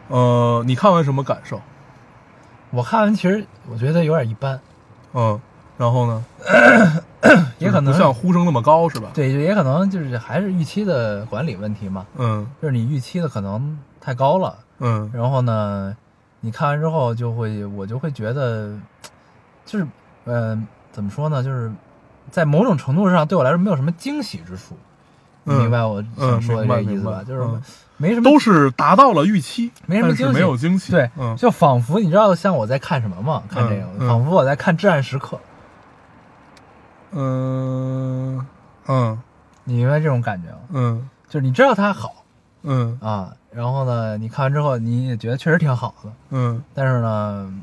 [0.10, 1.62] 呃，你看完什么感受？
[2.72, 4.60] 我看完其实我觉得有点一般，
[5.14, 5.40] 嗯，
[5.78, 6.24] 然后呢？
[7.58, 9.10] 也可能不像呼声那么高是吧？
[9.14, 15.10] 对，就也可能就是还是预期的管理问题嘛，嗯就是你预期的可能太高了，嗯。
[15.14, 15.96] 然后呢，
[16.42, 18.78] 你看完之后就会，我就会觉得，
[19.66, 19.88] 就是，
[20.26, 20.58] 呃，
[20.92, 21.72] 怎么说呢，就是
[22.32, 24.76] 在某种程度上对我来说没有什么惊喜之处，
[25.44, 27.12] 你嗯明白我想说的这个意思吧？
[27.12, 27.24] 明白。
[27.24, 27.62] 就是嗯。
[28.00, 30.34] 没什么，都是达到了预期，没什么惊喜。
[30.34, 30.92] 没有惊喜。
[30.92, 31.36] 对，嗯。
[31.36, 33.42] 就仿佛你知道像我在看什么吗？
[33.50, 34.08] 看这个，嗯嗯。
[34.08, 35.36] 仿佛我在看《至暗时刻》，
[37.14, 38.46] 嗯
[38.88, 39.20] 嗯。
[39.64, 40.58] 你明白这种感觉吗？
[40.74, 41.10] 嗯。
[41.28, 42.24] 就是你知道它好。
[42.62, 42.96] 嗯。
[43.02, 47.54] 啊，然后呢，你看完之后你也觉得确实挺好的，嗯，但是呢，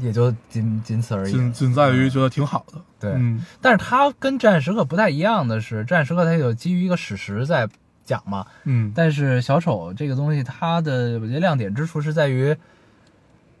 [0.00, 1.32] 也就仅仅此而已。
[1.32, 2.80] 仅仅在于觉得挺好的。
[2.98, 3.12] 对。
[3.12, 3.44] 嗯。
[3.60, 7.68] 但是它跟《战时刻》不太一样的是，《战时刻》它有基于一个史实在
[8.04, 8.92] 讲嘛，嗯。
[8.94, 12.56] 但是小丑这个东西，它的我觉得亮点之处是在于，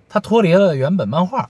[0.08, 1.48] 它脱离了原本漫画，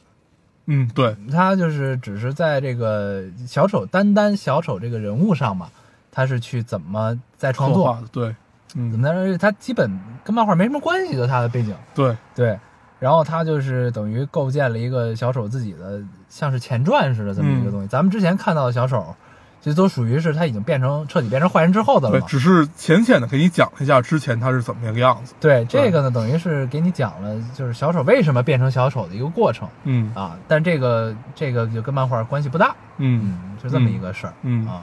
[0.66, 5.70] 嗯，对，它就是只是在这个小丑单单小丑这个人物上嘛，
[6.10, 8.34] 他是去怎么在创作，刻
[8.74, 9.00] 画的对，怎嗯。
[9.00, 9.90] 么在，它基本
[10.24, 11.74] 跟漫画没什么关系的，它的背景。
[11.94, 12.58] 对，对。
[13.00, 17.72] 然后它就是等于构建了一个小丑自己的像是前传似的这么一个嗯。
[17.72, 17.86] 东西。
[17.86, 19.14] 咱们之前看到的小丑，
[19.60, 25.32] 其实都属于是他已经变成彻底变成坏人之后的了对，只是浅浅的给你讲了一下之前他是怎么一个样子。
[25.38, 29.68] 对这个呢，等于是给你讲了，就是小丑为什么变成小丑的一个过程。
[29.84, 30.12] 嗯。
[30.14, 30.36] 啊。
[30.48, 33.22] 但这个这个就跟漫画关系不大，嗯。
[33.24, 34.66] 嗯，就这么一个事儿、嗯。
[34.66, 34.82] 啊。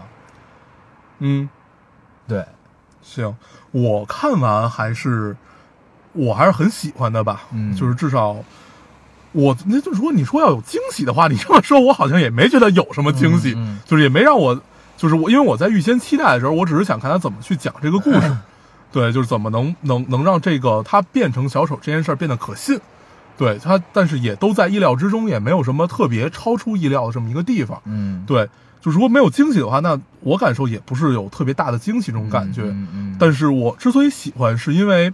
[1.19, 1.49] 嗯，
[2.27, 2.45] 对，
[3.05, 3.33] 行，
[3.71, 5.37] 我看完还是
[6.13, 7.43] 我还是很喜欢的吧。
[7.53, 8.35] 嗯就是至少
[9.31, 14.59] 我那就如果你说要有惊喜的话，你这么说，我好像也没觉得有什么惊喜，嗯嗯就是也没让我，
[14.97, 18.37] 就是我因为我在预先期待的时候，我只是想看他怎么去讲这个故事，
[18.91, 22.79] 对，就是怎么能能能让这个他变成小丑这件事儿变得可信。
[23.37, 27.81] 对他，但是也都在意料之中，也没有什么特别超出意料的这么一个地方。
[27.83, 28.47] 嗯，对，
[28.85, 32.61] 就如果没有惊喜的话，那我感受也不是有特别大的惊喜这种感觉。
[32.61, 35.11] 嗯嗯，但是我之所以喜欢，是因为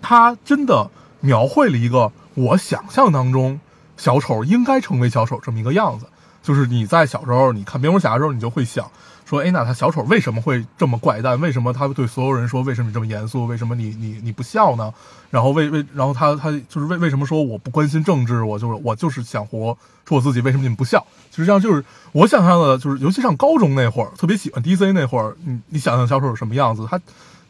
[0.00, 3.58] 他真的描绘了一个我想象当中
[3.96, 6.06] 小丑应该成为小丑这么一个样子。
[6.42, 8.90] 就是你在小时候你看蝙蝠侠的时候，你就会想
[9.26, 11.40] 说，哎，那他小丑为什么会这么怪诞？
[11.40, 13.46] 为什么他对所有人说，为什么你这么严肃？
[13.46, 14.92] 为什么你你你不笑呢？
[15.30, 18.42] 然后为为然后他他就是为为什么说我不关心政治？
[18.42, 20.40] 我就是我就是想活出我自己。
[20.40, 21.06] 为什么你们不笑？
[21.30, 26.84] 实际上就是我想象的，就是尤其上高中那会儿，特别喜欢 DC 那会儿，你你想象小丑是什么样子？
[26.90, 27.00] 他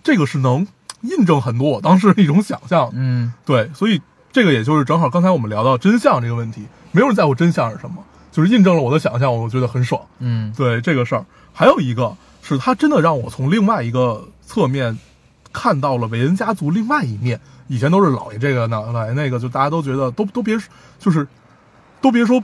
[0.03, 0.66] 这个是能
[1.00, 2.90] 印证很多我当时的一种想象。
[2.92, 10.01] 嗯对，所以这个也就是正好刚才我们聊到真相这个问题，没有人在乎真相是什么，就是印证了我的想象，我觉得很爽。
[10.19, 14.99] 嗯对这个事儿，还有一个是他真的让我从另外一个侧面
[15.53, 17.40] 看到了韦恩家族另外一面。
[17.69, 20.59] 以前都是老爷这个呢老爷那个，就大家都觉得都都别
[20.99, 21.27] 就是
[22.01, 22.43] 都别说，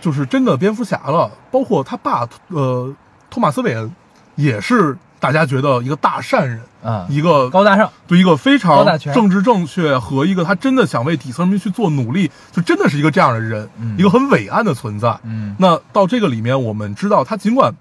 [0.00, 1.30] 就是真的蝙蝠侠了。
[1.50, 2.94] 包括他爸呃
[3.28, 3.90] 托马斯韦恩
[4.36, 13.96] 也是大家觉得一个大善人，啊，一个高大上，对一个非常政治正确和一个他真的想为底层人民去做努力，就真的是一个这样的人，嗯。
[13.98, 15.18] 一个很伟岸的存在。
[15.24, 15.56] 嗯。
[15.58, 17.74] 那到这个里面，我们知道他尽管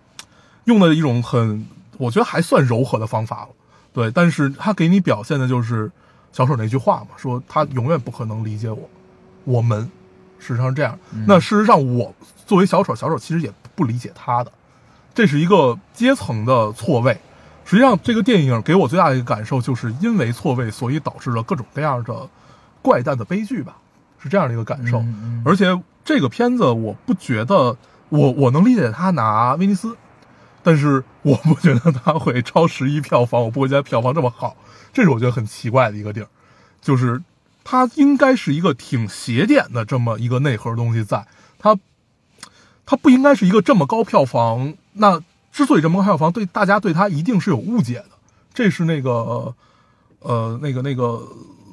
[0.63, 1.67] 用的一种很，
[1.98, 3.50] 我觉得还算柔和的方法了，
[3.93, 5.91] 对，但是他给你表现的就是
[6.32, 8.89] 小丑那句话嘛，说他永远不可能理解我，
[9.43, 9.84] 我们
[10.39, 10.98] 事实上是这样。
[11.13, 11.26] 嗯。
[11.28, 12.13] 那事实上，我
[12.48, 14.52] 作为小丑，小丑其实也不理解他的，
[15.15, 17.19] 这是一个阶层的错位。
[17.63, 22.30] 实际上，这个电影给我最大的一个感受，就是因为错位，所以导致了各种各样的
[22.84, 23.78] 怪诞的悲剧吧，
[24.19, 24.99] 是这样的一个感受。
[24.99, 25.43] 嗯嗯。
[25.43, 27.75] 而且这个片子，我不觉得
[28.10, 29.97] 我我能理解他拿威尼斯，
[30.62, 34.56] 但是我不觉得他会超十一票房，我不会觉得票房这么好，
[34.93, 36.28] 这是我觉得很奇怪的一个地儿，
[36.82, 37.23] 就是
[37.63, 41.25] 它应该是一个挺邪点的这么一个内核东西在，
[41.58, 41.75] 它
[42.86, 44.74] 它不应该是一个这么高票房。
[44.93, 45.21] 那
[45.52, 48.10] 之所以这么高票房，对大家对它一定是有误解的，
[48.54, 49.54] 这是那个
[50.19, 51.21] 呃那个那个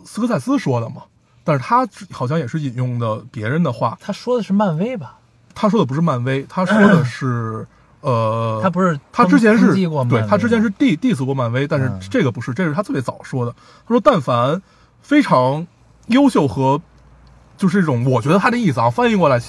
[0.04, 1.02] 斯科塞斯说的嘛。
[1.44, 5.18] 但是他好像也是引用的别人的话，他说的是漫威吧？
[5.54, 7.66] 他说的不是漫威，他说的是
[8.00, 9.74] 呃，他不是他之前是
[10.08, 13.52] 对他之前是 diss 过漫威，但是嗯这个不是，这是他特别早说的。
[13.86, 14.62] 他说，但凡
[15.00, 15.66] 非常
[16.06, 16.80] 优秀和
[17.56, 19.40] 就是这种，我觉得他的意思啊，翻译过来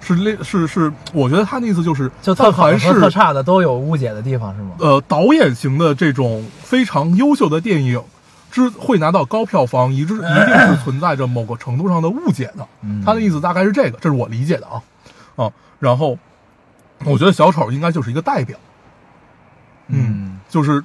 [0.00, 4.70] 是类是是，我觉得他的意思就是，就特好和特差的都有误解的地方，是吗？
[4.78, 8.02] 呃导演型的这种非常优秀的电影，
[8.50, 12.66] 之会拿到高票房，一直一定是存在着某个程度上的误解的。
[12.82, 14.82] 嗯他的意思大概是这个，这是我理解的啊
[15.36, 15.52] 啊。
[15.78, 16.16] 然后
[17.04, 18.56] 我觉得小丑应该就是一个代表，
[19.88, 20.82] 嗯，就是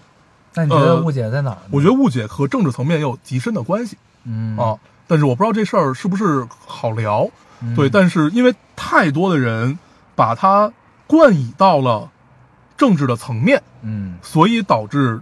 [0.56, 1.70] 那你觉得呃误解在哪儿呢？
[1.72, 4.78] 我觉得误解和政治层面也有极深的关系嗯啊。
[5.06, 7.28] 但是我不知道这事儿是不是好聊，
[7.64, 9.80] 嗯对，但是因为太多的人
[10.16, 10.72] 把它
[11.08, 12.10] 冠以到了
[12.78, 15.22] 政治的层面，嗯所以导致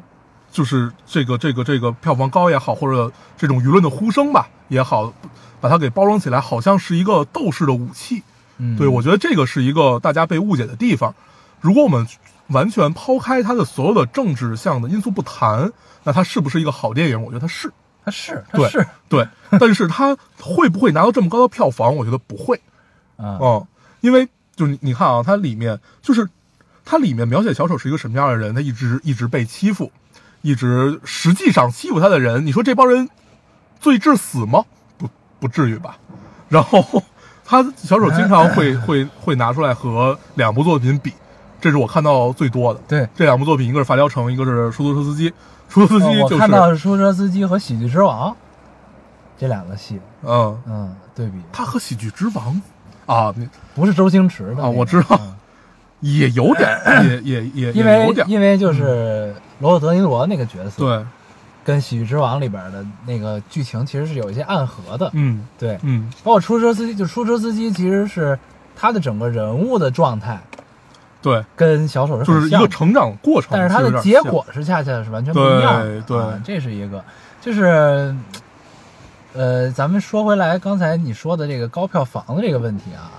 [0.51, 5.13] 就是这个这个这个票房高也好，或者这种舆论的呼声吧也好，
[5.60, 8.23] 把它给包装起来，好像是一个斗士的武器。
[8.58, 11.13] 嗯，对我觉得这个是一个大家被误解的地方。
[11.60, 12.08] 如果我们
[12.47, 15.71] 完全抛开它的所有的政治项的因素不谈，
[16.04, 17.21] 那它是不是一个好电影？
[17.21, 17.71] 我觉得它是，
[18.04, 19.28] 他是他对是对。
[19.60, 21.96] 但是他会不会拿到这么高的票房？
[21.96, 22.56] 我觉得不会。
[23.18, 23.68] 啊嗯，
[24.00, 26.28] 因为就是你你看啊，它里面就是
[26.84, 29.92] 它里面描写小丑是一个什么样的人，他一直一直被欺负，
[30.42, 33.10] 一直实际上欺负他的人，你说这帮人
[33.80, 34.66] 罪至死吗？
[34.98, 35.10] 不
[35.40, 35.98] 不至于吧。
[36.50, 37.04] 然后
[37.46, 41.14] 他小丑经常会会会拿出来和两部作品比，
[41.60, 42.80] 这是我看到最多的。
[42.88, 43.08] 对。
[43.16, 45.30] 这两部作品，一个是《发条城》，一个是《出租车司机》。
[45.71, 48.36] 出租车司机就是哦我看到是出租车司机和喜剧之王
[49.38, 51.41] 这两个戏，嗯，嗯，对比。
[51.51, 52.62] 他和《喜剧之王》
[53.12, 53.34] 啊，
[53.73, 55.36] 不是周星驰的那个啊我知道嗯。
[56.01, 56.67] 也有点，
[57.23, 61.05] 也也也因为也，因为就是罗伯特·德尼罗那个角色，，对，
[61.63, 68.38] 跟《喜剧之王》里边的那个剧情其实是有一些暗合的，嗯对，嗯，包括出租车司机，就出租车司机其实是
[68.75, 70.39] 他的整个人物的状态
[71.21, 76.17] 对，跟小丑是就是一个成长过程，但是它的结果是恰恰是完全不一样的，对对。
[76.17, 77.03] 啊这是一个，
[77.39, 78.15] 就是，
[79.34, 83.12] 呃，咱们说回来，刚才你说的这个高票房的这个问题啊，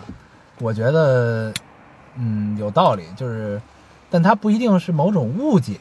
[0.58, 1.52] 我觉得，
[2.16, 3.60] 嗯，有道理，就是，
[4.10, 5.76] 但它不一定是某种误解，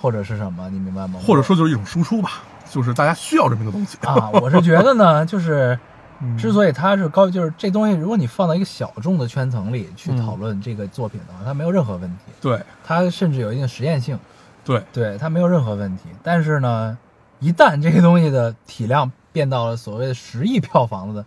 [0.00, 1.18] 或者是什么，你明白吗？
[1.26, 3.98] 或者说就是一种输出吧，就是大家需要这么一个东西。
[4.06, 5.78] 啊，我是觉得呢，就是。
[6.22, 14.18] 嗯之所以它是高，就是这东西，如果你放到一个小众的圈层里去嗯讨论这个作品的话，它没有任何问题，对它甚至有一定实验性，
[14.64, 16.04] 对，对它没有任何问题。
[16.22, 16.96] 但是呢，
[17.38, 21.24] 一旦这个东西的体量变到了所谓的十亿票房的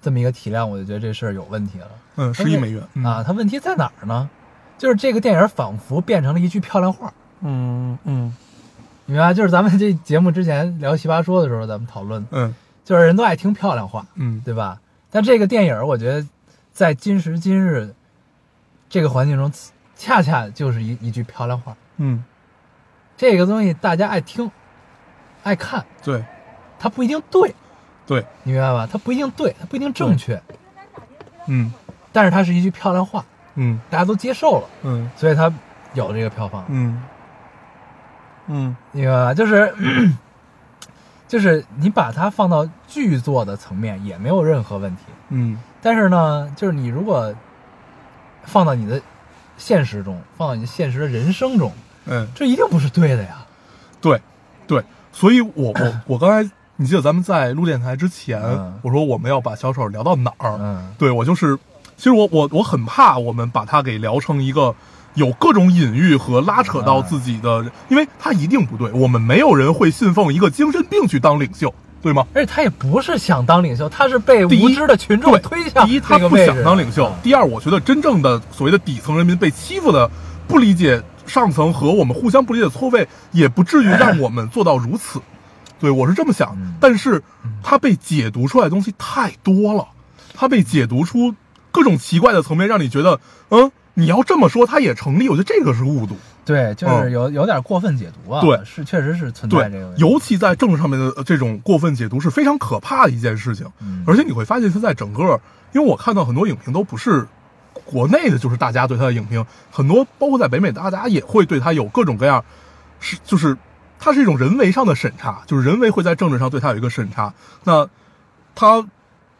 [0.00, 1.88] 这么一个体量，我就觉得这事儿有问题了。
[2.16, 4.28] 嗯，十亿美元嗯啊，它问题在哪儿呢？
[4.78, 8.32] 就是这个电影仿佛变成了一句漂亮话，嗯嗯
[9.06, 9.34] 你明白？
[9.34, 12.54] 就是咱们这节目之前聊奇葩说的时候，咱们讨论，嗯
[12.88, 14.80] 就是人都爱听漂亮话，嗯，对吧？
[15.10, 16.26] 但这个电影，我觉得
[16.72, 17.94] 在今时今日
[18.88, 19.52] 这个环境中，
[19.94, 21.76] 恰恰就是一一句漂亮话。
[21.98, 22.24] 嗯。
[23.14, 24.50] 这个东西大家爱听、
[25.42, 26.24] 爱看，对。
[26.78, 27.54] 它不一定对，
[28.06, 28.88] 对，你明白吧？
[28.90, 30.40] 它不一定对，它不一定正确，
[31.46, 31.70] 嗯。
[32.10, 33.22] 但是它是一句漂亮话，
[33.56, 33.78] 嗯。
[33.90, 35.10] 大家都接受了，嗯。
[35.14, 35.52] 所以它
[35.92, 37.02] 有这个票房，嗯。
[38.46, 38.76] 嗯。
[38.92, 39.34] 你明白吧？
[39.34, 39.74] 就是
[41.28, 45.56] 就是你把它放到剧作的层面也没有任何问题，嗯。
[45.80, 47.32] 但是呢，就是你如果
[48.42, 49.00] 放到你的
[49.56, 51.70] 现实中，放到你现实的人生中，
[52.06, 53.46] 嗯，这一定不是对的呀。
[54.00, 54.20] 对
[54.66, 60.56] 对，所以我我我刚才你记得咱们在录电台之前嗯，我说我们要把小丑聊到哪儿？
[60.60, 60.94] 嗯。
[60.98, 61.56] 对我就是，
[61.96, 64.74] 其实我我我很怕我们把它给聊成一个
[65.18, 68.90] 有各种隐喻和拉扯到自己的，因为他一定不对。
[68.92, 72.24] 我们没有人会信奉一个精神病去当领袖，对吗？
[72.32, 80.08] 而且他也不是想当领袖，他是被无知的群众对推向第一，他不想当领袖啊；第二，我觉得真正的所谓的底层人民被欺负的，
[80.46, 85.20] 不理解上层和我们互相不理解的错位，也不至于让我们做到如此。
[85.80, 87.22] 对我是这么想嗯，但是
[87.62, 89.88] 他被解读出来的东西太多了，
[90.34, 91.34] 他被解读出
[91.70, 95.28] 各种奇怪的层面，让你觉得，嗯，你要这么说，它也成立。
[95.28, 96.16] 我觉得这个是误读。
[96.44, 98.40] 对，就是有有点过分解读啊。
[98.40, 100.00] 嗯对是确实是存在这个问，题。
[100.00, 103.66] 尤其在政治上面的呃这种过分解读是非常可怕的一件事情。
[103.80, 105.40] 嗯而且你会发现，它在整个，
[105.72, 107.26] 因为我看到很多影评都不是
[107.84, 112.44] 国内的，就是大家对它的影评，很多包括在北美，大家也会对它有各种各样，
[113.00, 113.56] 是就是
[113.98, 117.34] 它是一种人为上的审查，就是人为会在政治上对它有一个审查。
[117.64, 117.88] 那
[118.54, 118.86] 它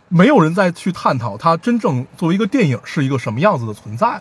[0.09, 4.21] 没有人再去探讨它真正作为一个电影是一个什么样子的存在。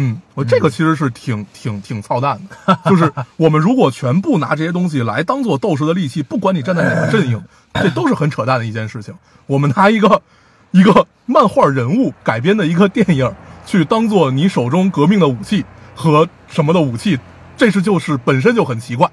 [0.00, 7.42] 嗯，我这个其实是挺挺挺操蛋的， 就是我们如果全部拿这些东西来当做斗士的利器，不管你站在哪个阵营，
[7.74, 9.12] 这都是很扯淡的一件事情。
[9.48, 10.22] 我们拿一个
[10.70, 13.34] 一个漫画人物改编的一个电影
[13.66, 15.64] 去当做你手中革命的武器
[15.96, 17.18] 和什么的武器，
[17.56, 19.10] 这是就是本身就很奇怪。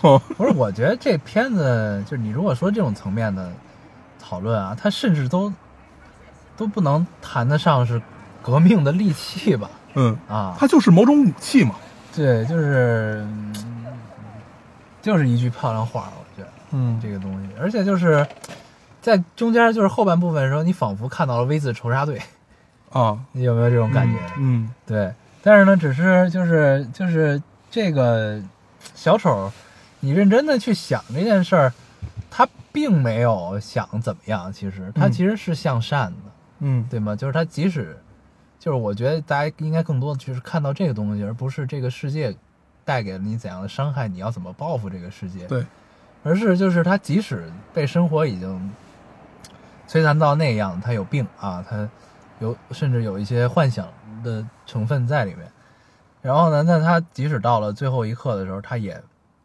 [0.00, 3.52] 哼，不是，我觉得这片子就是你如果说这种层面的
[4.18, 5.52] 讨论啊，它甚至都
[6.56, 8.00] 都不能谈得上是
[8.42, 11.74] 革命的利器吧，嗯，啊，它就是某种武器嘛。
[12.14, 13.54] 对，就是嗯
[15.02, 16.98] 就是一句漂亮话，我觉得嗯。
[17.02, 18.26] 这个东西，而且就是
[19.02, 22.22] 在中间就是后半部分的时候，你仿佛看到了 V 字仇杀队，
[22.90, 24.18] 啊，你有没有这种感觉？
[24.38, 28.40] 嗯对，但是呢，只是就是就是这个
[28.94, 29.52] 小丑，
[30.00, 31.72] 你认真的去想这件事儿，
[32.30, 35.12] 他并没有想怎么样，其实他嗯。
[35.12, 36.16] 其实是向善的，
[36.60, 36.86] 嗯。
[36.88, 37.14] 对吗？
[37.14, 37.96] 就是他即使，
[38.64, 42.34] 就是我觉得大家应该更多的就是看到这个东西，而不是这个世界
[42.82, 45.66] 带给了你怎样的伤害，你要怎么报复这个世界，对，
[46.22, 48.72] 而是就是他即使被生活已经
[49.86, 51.86] 摧残到那样，他有病啊，他
[52.38, 53.86] 有甚至有一些幻想
[54.22, 55.46] 的成分在里面。
[56.22, 58.98] 然后呢，那他即使到了最后一刻的时候，他也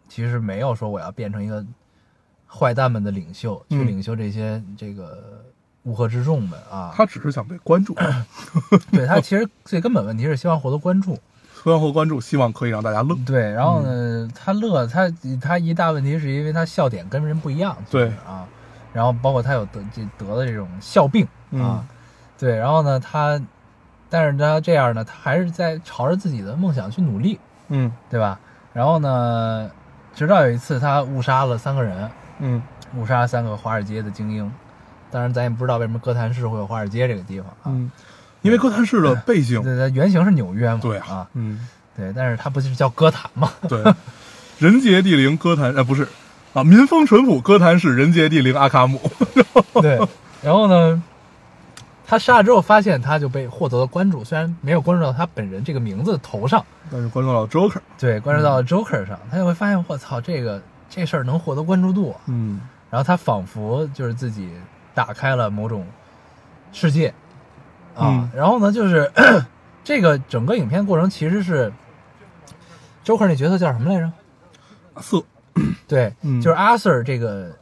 [0.07, 1.65] 其实没有说我要变成一个
[2.47, 3.85] 坏蛋们的领袖，去嗯。
[3.85, 5.43] 领袖这些这个
[5.89, 6.93] 乌合之众们啊。
[6.95, 7.95] 他只是想被关注，
[8.91, 11.17] 对他其实最根本问题是希望获得关注。
[11.61, 13.17] 希望获关注，希望可以让大家乐。
[13.25, 15.11] 对，然后呢，嗯他乐，他
[15.41, 18.47] 他一大问题是因为他笑点跟人不一样，对啊，
[18.93, 21.87] 然后包括他有得这得的这种笑病啊嗯，
[22.37, 23.41] 对，然后呢，他，
[24.09, 27.37] 但是他这样呢，他还是在朝着自己的梦想去努力，
[27.67, 28.39] 嗯对吧？
[28.71, 29.69] 然后呢，
[30.15, 32.09] 直到有一次他误杀了三个人，
[32.39, 32.63] 嗯
[32.95, 34.49] 误杀三个华尔街的精英，
[35.11, 37.91] 当然咱也不知道为什么哥谭市会有华尔街这个地方啊，嗯，
[38.41, 43.51] 因为哥谭市的背景，对，它原型是纽约嘛，对啊，嗯，对，但是它不就是叫哥谭吗？
[43.67, 43.83] 对，
[44.59, 46.07] 人杰地灵哥谭，呃，不是
[46.53, 49.01] 啊，民风淳朴哥谭市，人杰地灵阿卡姆。
[49.81, 49.99] 对，
[50.41, 51.01] 然后呢，
[52.05, 62.61] 他杀了之后，发现他就被获得了关注，虽然没有关注到他本人这个名字头上，但是关注到 Joker，对，关注到了 Joker 上，他就会发现，我操，这个这事儿能获得关注度啊，嗯。
[62.91, 64.49] 然后他仿佛就是自己
[64.99, 65.87] 打开了某种
[66.73, 67.07] 世界
[67.95, 69.09] 啊，嗯然后呢，就是
[69.81, 71.71] 这个整个影片过程其实是
[73.05, 74.11] Joker 那角色叫什么来着？
[74.99, 75.23] 色，
[75.87, 77.55] 对，嗯就是阿 Sir 这个，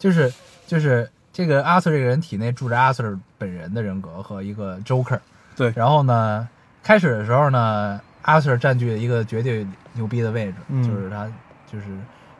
[0.00, 0.32] 就是
[0.66, 5.20] 就是这个阿 Sir 这个人体内住着阿 Sir 本人的人格和一个 Joker。
[5.54, 6.48] 对，然后呢，
[6.82, 11.30] 开始的时候呢，阿 Sir 占据了一个绝对牛逼的位置，嗯就是他
[11.70, 11.86] 就是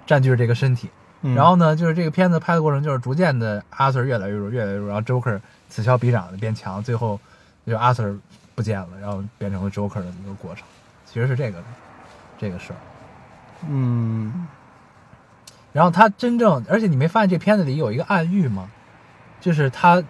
[0.04, 0.90] 占据了这个身体。
[1.26, 7.18] 嗯然后呢，就是这个片子拍的过程，就是逐渐的阿 Sir 越来越弱，越来越弱，然后 Joker 此消彼长的变强，最后
[7.66, 8.14] 就阿 Sir
[8.54, 10.64] 不见了，然后变成了 Joker 的一个过程，
[11.06, 11.58] 其实是这个
[12.38, 12.76] 这个事儿。
[13.68, 14.46] 嗯
[15.72, 18.68] 然后他真正，而且你没发现这片子里有一个暗喻吗？
[19.40, 20.02] 就是他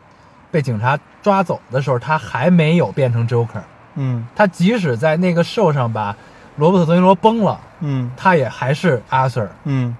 [0.51, 3.63] 被警察抓走的时候，他还没有变成 Joker。
[3.95, 6.17] 嗯他即使在那个兽上把
[6.57, 9.49] 罗伯特·德尼罗崩了，嗯他也还是阿 Sir。
[9.65, 9.97] 嗯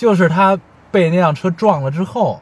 [0.00, 0.58] 就是他
[0.90, 2.40] 被那辆车撞了之后，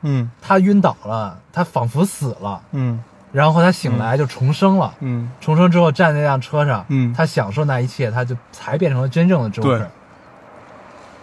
[0.00, 4.94] 嗯他晕倒了，他仿佛死了，嗯然后他醒来就重生了。
[5.00, 9.86] 嗯重生之后站在那辆车上，嗯他享受那一切，他就才变成了真正的 Joker 对。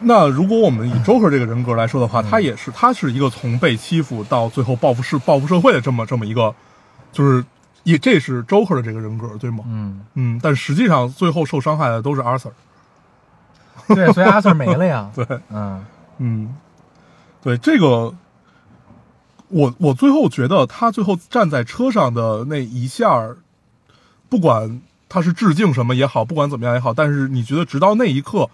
[0.01, 6.53] 那如果我们以 Joker 这个人格来说的话，嗯他也是，他是一个从被欺负到最后报复社报复社会的这么这么一个，
[7.11, 7.43] 就是
[7.81, 9.63] 也这是 Joker 的这个人格，对吗？
[9.65, 12.51] 嗯，嗯，但实际上最后受伤害的都是 Arthur。
[13.95, 15.11] 对，所以阿 Sir 没了呀。
[15.15, 15.85] 对，嗯
[16.17, 16.55] 嗯，
[17.41, 18.13] 对这个，
[19.49, 23.37] 我我最后觉得他最后站在车上的那一下儿，
[24.29, 28.49] 不管他是致敬什么也好，不管怎么样也好，但是你觉得直到那一刻，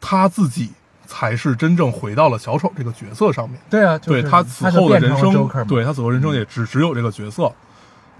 [0.00, 0.70] 他自己
[1.06, 3.60] 才是真正回到了小丑这个角色上面。
[3.70, 7.52] 对啊，就是对他此后的人生对他此后人生也只只有这个角色。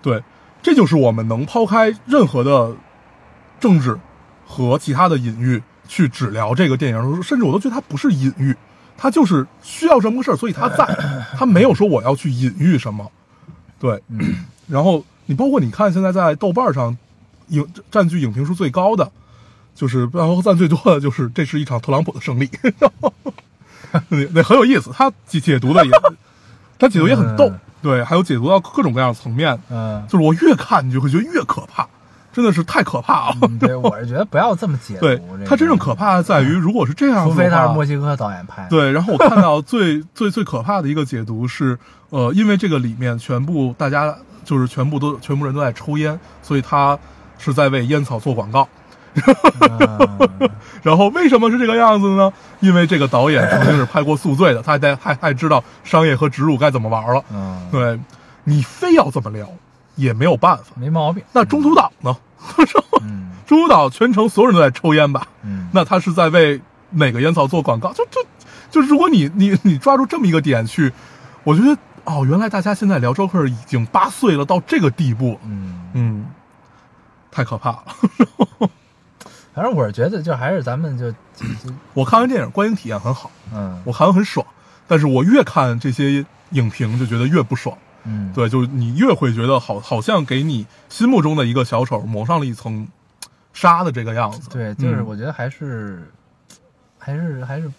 [0.02, 0.22] 对，
[0.62, 2.72] 这就是我们能抛开任何的
[3.58, 3.98] 政治
[4.46, 8.56] 和其他的隐喻去只聊这个电影，甚至我都觉得它不是隐喻，
[8.96, 10.84] 它就是需要这么个事儿，所以他在，
[11.36, 13.10] 他没有说我要去隐喻什么。
[13.78, 14.44] 对，嗯。
[14.66, 16.96] 然后你包括你看现在在豆瓣上
[17.48, 19.10] 影占据影评数最高的，
[19.74, 23.12] 就是然后赞最多的就是这是一场特朗普的胜利，然后
[24.08, 25.92] 那那很有意思，他解解读的也，
[26.78, 27.48] 他解读也很逗。
[27.48, 31.86] 嗯，对，还有解读到各种各样的层面，嗯，就是我越看你就会觉得越可怕，
[32.36, 33.36] 真的是太可怕了。
[33.48, 35.00] 嗯对，我是觉得不要这么解读。
[35.00, 38.66] 对这个他真正可怕的在于，如果是这样除非他是墨西哥导演拍。
[38.68, 41.78] 对，然后我看到最最 最可怕的一个解读是，
[42.10, 44.14] 呃，因为这个里面全部大家
[44.44, 46.98] 就是全部都全部人都在抽烟，所以他
[47.38, 48.68] 是在为烟草做广告。
[49.70, 50.50] 嗯
[50.84, 52.30] 然后为什么是这个样子呢？
[52.60, 57.24] 因为这个导演曾经是拍过《宿醉》的，他还还还知道商业和植入该怎么玩了。
[57.32, 57.98] 嗯，对，
[58.44, 59.48] 你非要这么聊
[59.94, 60.64] 也没有办法。
[60.74, 61.22] 没毛病。
[61.32, 62.14] 那中途岛呢？
[63.02, 65.28] 嗯中途岛全程所有人都在抽烟吧？
[65.42, 66.60] 嗯，那他是在为
[66.90, 67.92] 哪个烟草做广告？
[67.92, 68.20] 就就
[68.70, 70.92] 就如果你你你抓住这么一个点去，
[71.44, 76.26] 我觉得哦，原来大家现在聊 Joker 已经八岁了，到这个地步，嗯，嗯，
[77.30, 77.84] 太可怕了。
[79.54, 81.14] 反正我是觉得，就还是咱们就
[81.94, 84.44] 我看完电影观影体验很好，嗯我看完很爽，
[84.88, 87.78] 但是我越看这些影评就觉得越不爽。
[88.06, 92.86] 嗯，对，就是你越会觉得好，好像给你心目中的一个小丑蒙上了一层
[93.52, 94.48] 纱的这个样子。
[94.48, 96.08] 对，就是嗯我觉得还是、
[96.98, 97.70] 还是还是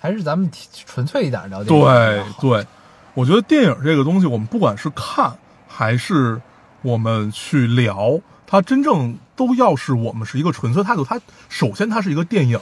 [0.00, 0.50] 还是咱们
[0.86, 2.66] 纯粹一点聊电影对对，
[3.14, 6.40] 我觉得电影这个东西，我们不管是看还是
[6.82, 11.04] 我们去聊，它真正都要是我们是一个纯粹态度。
[11.04, 12.58] 它首先它是一个电影，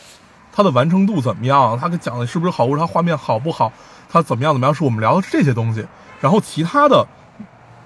[0.52, 3.72] 它的完成度怎么样，它给讲的是不是好，或者它画面好不好，
[4.08, 5.86] 它怎么样怎么样，是我们聊的是这些东西。
[6.26, 7.06] 然后其他的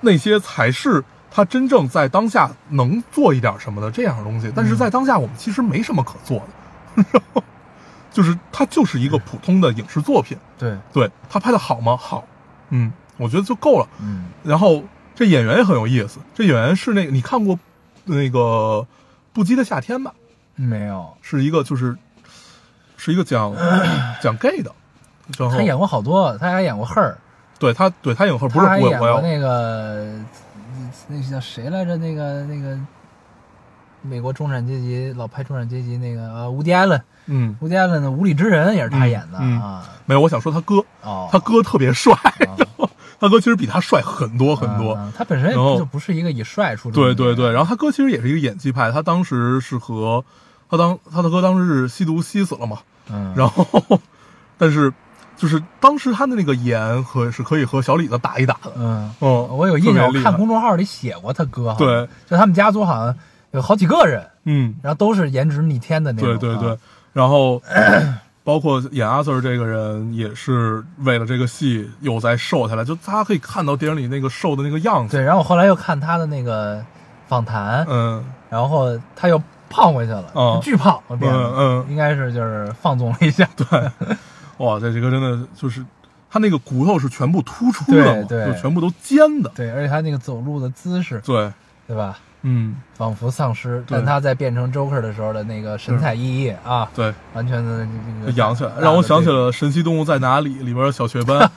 [0.00, 4.50] 那些才是他真正在当下能做一点什么的这样的东西。
[4.56, 7.42] 但是在当下，我们其实没什么可做的。
[8.10, 11.94] 就是它就是一个普通的影视作品，对，对他拍的好吗？
[11.96, 12.24] 好，
[12.70, 13.86] 嗯，我觉得就够了。
[14.00, 14.82] 嗯然后
[15.14, 17.58] 这演员也很有意思，这演员是那个你看过
[18.06, 18.38] 那个
[19.34, 20.14] 《不羁的夏天》吧？
[20.56, 21.96] 没有，是一个就是
[22.96, 23.54] 是一个讲
[24.20, 24.72] 讲 gay 的，
[25.38, 27.12] 然后他演过好多，他还演过《Her》，
[27.60, 30.06] 对他对他影后不是我我那个
[31.06, 31.96] 那个叫谁来着？
[31.96, 32.76] 那个那个
[34.02, 37.54] 美国中产阶级老拍中产阶级那个呃，伍迪·艾伦，嗯。
[37.60, 39.86] 伍迪·艾伦的《无理之人》也是他演的啊。
[40.06, 42.56] 没有，我想说他哥，哦，他哥特别帅，啊
[43.20, 44.94] 他哥其实比他帅很多很多。
[44.94, 47.52] 啊他本身就不是一个以帅出对对对，名的人。
[47.52, 50.24] 然后他哥其实也是一个演技派，他当时是和
[50.70, 52.78] 他当他的哥当时是吸毒吸死了嘛，
[53.12, 54.00] 嗯，然后，
[54.56, 54.90] 但是
[55.40, 63.16] 就是当时他的那个演和是可以和小李子打一打的，嗯，嗯，我有印象，看公众号里写过他哥，对，就他们家族好像
[63.52, 66.70] 有好几个人，嗯，然后都是颜值逆天的那种，对对对。
[66.72, 66.76] 啊，，
[67.14, 67.62] 然后
[68.44, 76.84] 包括演阿 Sir 这个人也是为了这个戏又在瘦下来，就大家可以看到电影里那个瘦的那个样子，对，然后我后来又看他的那个
[77.26, 78.22] 访谈，嗯。
[78.50, 81.86] 然后他又胖回去了，嗯巨胖，嗯嗯。
[81.88, 83.66] 应该是就是放纵了一下，对
[84.60, 85.84] 哇，这这个真的就是
[86.30, 91.50] 他那个骨头是全部突出的嘛，对就全部都尖的，对，而且他那个走路的姿势，对，
[91.86, 92.18] 对吧？
[92.42, 97.12] 嗯，仿佛丧尸，对但他在变成 Joker 的时候的那个神采奕奕啊，对。
[97.34, 97.86] 完全的
[98.20, 101.50] 这个扬起来，让我想起了《神奇动物在哪里》里边的小雀斑。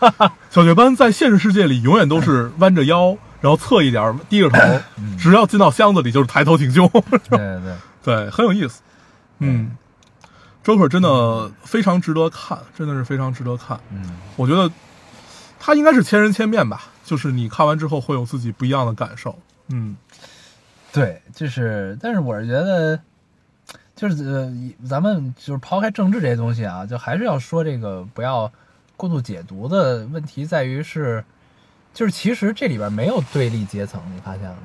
[0.49, 4.59] 小雀斑在现实世界里永远都是弯着腰，然后侧一点，低着头，
[4.97, 6.85] 嗯只要进到箱子里就是抬头挺胸。
[7.29, 8.81] 对对，对，很有意思。
[9.39, 9.71] 嗯
[10.63, 13.79] ，Joker 真的非常值得看，真的是非常值得看。
[13.91, 14.71] 嗯我觉得
[15.59, 19.37] 他应该是千人千面吧，就是你看完之后会有自己不一样的感受。
[19.69, 19.95] 嗯
[20.91, 22.99] 对，就是，但是我是觉得，
[23.95, 24.53] 就是呃，
[24.87, 28.51] 咱们就是抛开政治这些东西啊，就还是要说这个不要
[28.95, 31.23] 过度解读的问题在于是，
[31.93, 34.61] 就是其实这里边没有对立阶层，你发现了吗？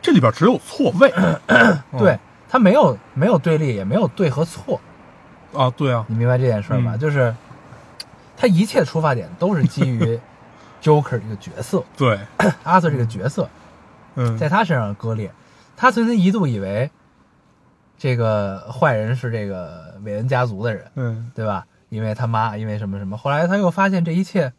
[0.00, 1.12] 这里边只有错位。
[1.48, 2.18] 嗯对，
[2.48, 4.80] 它没有没有对立，也没有对和错，
[5.52, 6.94] 啊，对啊，你明白这件事儿吧？
[6.94, 7.34] 嗯就是
[8.36, 10.18] 他一切出发点都是基于
[10.82, 12.18] Joker 这个角色，对，
[12.64, 13.48] 阿 Sir 这个角色
[14.14, 15.30] 嗯，在他身上割裂。
[15.76, 16.90] 他曾经一度以为
[17.98, 21.66] 这个坏人是这个韦恩家族的人，嗯对吧？
[21.90, 23.16] 因为他妈，因为什么什么。
[23.16, 24.52] 后来他又发现这一切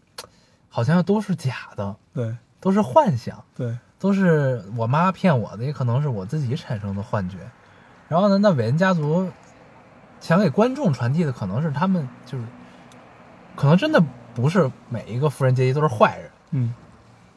[0.70, 7.38] 好像都是假的，对都是幻想，对，都是我妈骗我的，也可能是我自己产生的幻觉。
[8.08, 9.30] 然后呢，那韦恩家族
[10.22, 12.44] 想给观众传递的可能是他们就是，
[13.56, 14.02] 可能真的
[14.34, 16.74] 不是每一个富人阶级都是坏人，嗯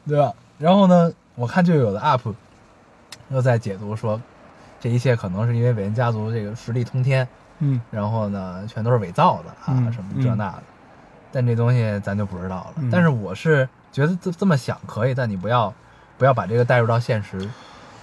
[0.07, 0.31] 对吧？
[0.57, 2.33] 然后呢，我看就有的 UP
[3.29, 4.21] 又在解读说，
[4.79, 7.27] 这一切可能是因为韦恩家族这个实力通天，
[7.59, 10.63] 嗯然后呢，全都是伪造的啊，嗯什么这那的。
[11.31, 12.73] 但这东西咱就不知道了。
[12.77, 15.73] 嗯但是我是觉得这这么想可以，但你不要
[16.17, 17.49] 不要把这个带入到现实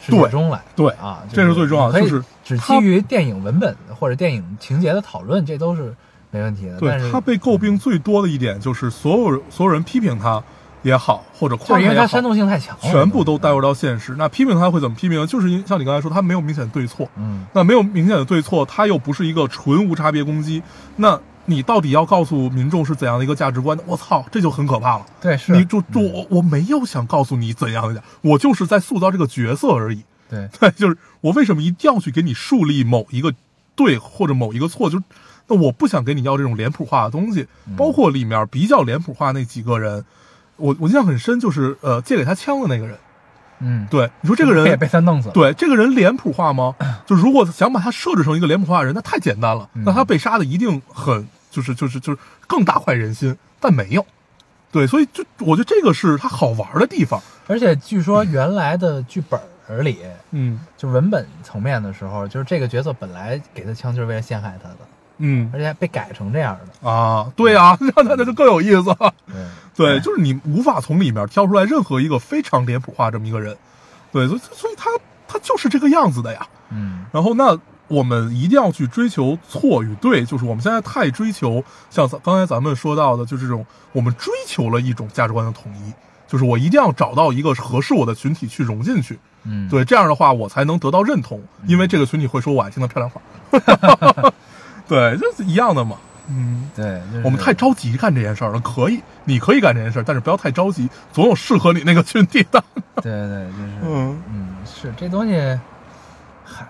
[0.05, 0.61] 世界对中来。
[0.75, 5.95] 对啊，这是最重要的就是只基于电影文本或者电影情节的讨论，这都是
[6.31, 6.79] 没问题的。
[6.81, 10.43] 但是对他被诟病最多的一点就是所有人所有人批评他
[10.83, 14.17] 也好，或者夸他也好，为它煽动性太强了，全部都带入到现实。
[14.19, 15.27] 那批评他会怎么批评呢？
[15.27, 17.09] 就是因像你刚才说，他没有明显的对错。
[17.17, 20.61] 嗯，那没有明显的对错，他又不是一个纯无差别攻击，
[20.97, 21.21] 那
[21.53, 23.85] 你到底要告诉民众是怎样的一个价值观呢？
[23.87, 25.07] 我操，这就很可怕了。
[25.21, 30.03] 对，是你就就我我没有想告诉你怎样的，我就是在塑造这个角色而已。
[30.29, 33.35] 对 对，就是我为什么一定要去给你树立某一个
[33.77, 34.89] 对或者某一个错？
[34.89, 35.05] 就是
[35.49, 40.05] 那我不想给你要这种脸谱化的东西，嗯包括里面比较脸谱化那几个人，
[40.57, 42.97] 我我印象很深，就是呃借给他枪的那个人。
[43.65, 45.35] 嗯，对，你说这个人也 被他弄死了。
[45.35, 46.75] 对这个人脸谱化吗？
[47.07, 49.69] 就如果想把他设置成一个脸谱化的人，那太简单了。
[49.75, 54.05] 嗯那他被杀的一定很就是就是就是更大快人心，但没有。
[54.73, 57.21] 对，所以就我觉得这个是它好玩的地方。
[57.47, 59.39] 而且据说原来的剧本
[59.69, 59.99] 儿里，
[60.31, 64.79] 嗯就文本层面的时候，就是这个角色本来给他枪就是为了陷害他的，
[65.19, 66.89] 嗯而且还被改成这样的。
[66.89, 68.97] 啊，对啊， 让他那就更有意思
[69.77, 73.55] 对，就是你无法从里面挑出来任何一个非常脸谱化这么一个人。
[74.11, 74.89] 对，所以所以他
[75.29, 76.47] 他就是这个样子的呀。
[76.71, 77.59] 嗯然后那
[77.93, 85.93] 我们一定要去追求错与对，就是我们现在太追求像咱刚才咱们说到的，就是这种我们追求了一种价值观的统一，
[86.27, 89.19] 就是我一定要找到一个合适我的群体去融进去。
[89.45, 93.21] 嗯，对，这样的话我才能得到认同，因为这个群体会说我爱听的漂亮话。
[94.89, 95.97] 对，就是一样的嘛。
[96.29, 102.63] 嗯，对，就是我们太着急干这件事儿了，可以，你可以干这件事儿，但是不要太着急，总有适合你那个群体的。
[103.03, 105.35] 对对，就是嗯嗯，是这东西，
[106.45, 106.65] 嗨，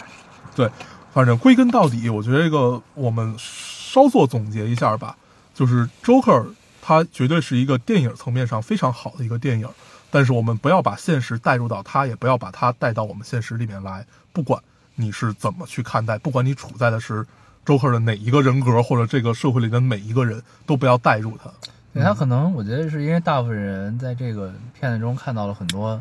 [0.57, 0.71] 对，
[1.13, 5.17] 反正归根到底，我觉得这个我们稍作总结一下吧，
[5.53, 6.43] 就是《Joker》
[6.81, 9.69] 它绝对是一个电影层面上非常好的一个电影，
[10.11, 14.07] 但是我们不要把现实带入到它，也不要把它带到我们现实里面来。
[14.33, 14.63] 不管
[14.95, 17.27] 你是怎么去看待，不管你处在的是
[17.67, 21.51] Joker 的哪一个人格，或者这个社会里的每一个人，都不要带入他。
[21.93, 26.01] 对他可能我觉得是因为大部分人在这个片子中看到了很多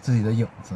[0.00, 0.72] 自己的影子。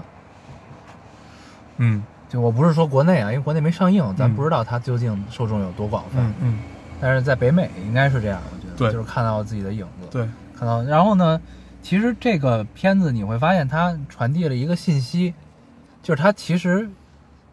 [1.76, 6.18] 嗯就我不是说国内啊，因为国内没上映，咱嗯不知道它究竟受众有多广泛。
[6.18, 6.58] 嗯嗯，
[7.00, 8.92] 但是在北美应该是这样，我觉得，对。
[8.92, 11.40] 就是看到自己的影子，对，看到，然后呢，
[11.82, 15.32] 其实这个片子你会发现它传递了一个信息，
[16.02, 16.88] 就是它其实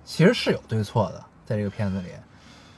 [0.04, 2.08] 其实是有对错的，在这个片子里，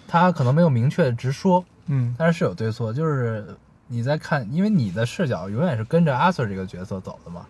[0.07, 2.15] 它可能没有明确的直说，嗯。
[2.17, 7.45] 但是是有对错，就是你在看，因为你的视角永远是跟着阿 Sir 这个角色走的嘛，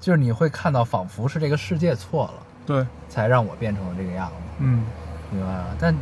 [0.00, 4.84] 就是你会看到仿佛是这个世界错了，对，才让我变成了这个样子，嗯
[5.30, 5.66] 明白吗？
[5.78, 5.94] 但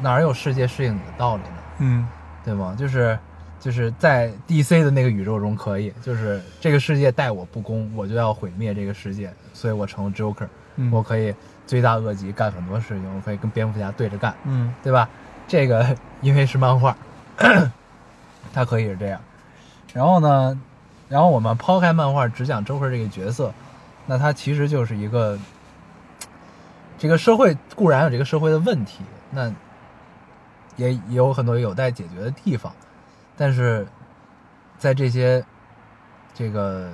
[0.00, 1.56] 哪有世界适应你的道理呢？
[1.78, 2.06] 嗯
[2.44, 2.74] 对吗？
[2.78, 3.18] 就是
[3.60, 11.34] 就是在 DC 的那个宇宙中可以，就是这个世界待我不公，我就要毁灭这个世界，所以我成了 Joker，、嗯，我可以
[11.66, 15.08] 罪大恶极，干很多事情，我可以跟蝙蝠侠对着干，嗯对吧？
[15.46, 16.96] 这个因为是漫画，
[18.52, 19.20] 它可以是这样。
[19.92, 20.60] 然后呢，
[21.08, 23.52] 然后我们抛开漫画，只讲 Joker 这个角色，
[24.06, 25.38] 那他其实就是一个
[26.98, 28.98] 这个社会固然有这个社会的问题，
[29.30, 29.48] 那
[30.76, 32.72] 也也有很多有待解决的地方，
[33.36, 33.86] 但是
[34.78, 35.44] 在这些
[36.34, 36.90] 这个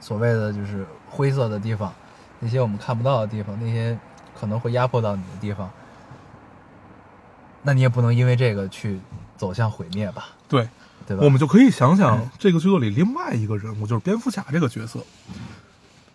[0.00, 1.92] 所谓的就是灰色的地方，
[2.38, 3.98] 那些我们看不到的地方，那些
[4.38, 5.70] 可能会压迫到你的地方，
[7.62, 9.00] 那你也不能因为这个去
[9.36, 10.68] 走向毁灭吧，对。
[11.06, 11.24] 对吧？
[11.24, 15.00] 我们就可以想想这个剧作里另外一个人物，就是蝙蝠侠这个角色。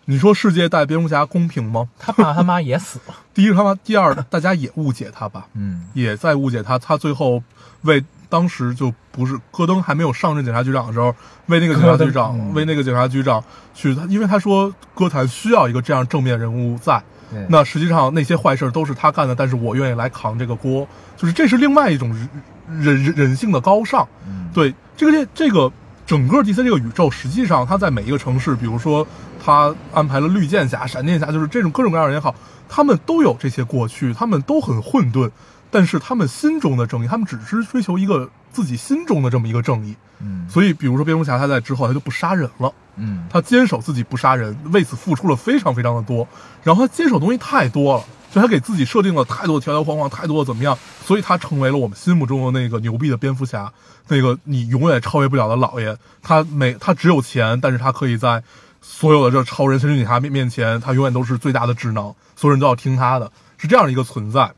[0.06, 1.88] 你说世界待蝙蝠侠公平吗？
[1.98, 6.78] 他爸他妈也死了， 第一，他妈；第二，大家也误解他吧，嗯也在误解他。
[6.78, 7.42] 他最后
[7.82, 11.14] 为当时就不是戈登还没有上任警察局长的时候，
[11.46, 13.42] 为那个警察局长，嗯为那个警察局长
[13.74, 17.02] 去，他因为他说歌坛需要一个这样正面人物在。
[17.28, 20.86] 对，那实际上那些坏事都是他干的，但是我愿意来扛这个锅，
[21.16, 22.28] 就是这是另外一种人
[22.68, 24.06] 人人人性的高尚。
[24.28, 25.70] 嗯对这个这这个
[26.06, 29.06] 整个 DC 这个宇宙，实际上它在每一个城市，比如说
[29.44, 32.34] 他安排了绿箭侠、闪电侠，就是这种各种各样的人也好，
[32.68, 35.30] 他们都有这些过去，他们都很混沌，
[35.70, 39.96] 但是他们心中的正义，他们只是追求一个自己心中的这么一个正义。
[40.18, 42.72] 嗯所以，比如说蝙蝠侠，他在之后他就不杀人了。
[42.96, 46.26] 嗯他坚守自己不杀人，为此付出了非常非常的多。
[46.62, 48.04] 然后他坚守的东西太多了，
[48.36, 53.72] 就他给自己设定了太多的条条框框，太多的怎么样，所以他成为了我们心目中的那个牛逼的蝙蝠侠，
[54.08, 55.96] 那个你永远超越不了的老爷。
[56.22, 58.42] 他每他只有钱，但是他可以在
[58.82, 64.52] 所有的这超人、神奇女侠面面前，他永远都是最大的智囊，所有人都要听他的，是这样的一个存在。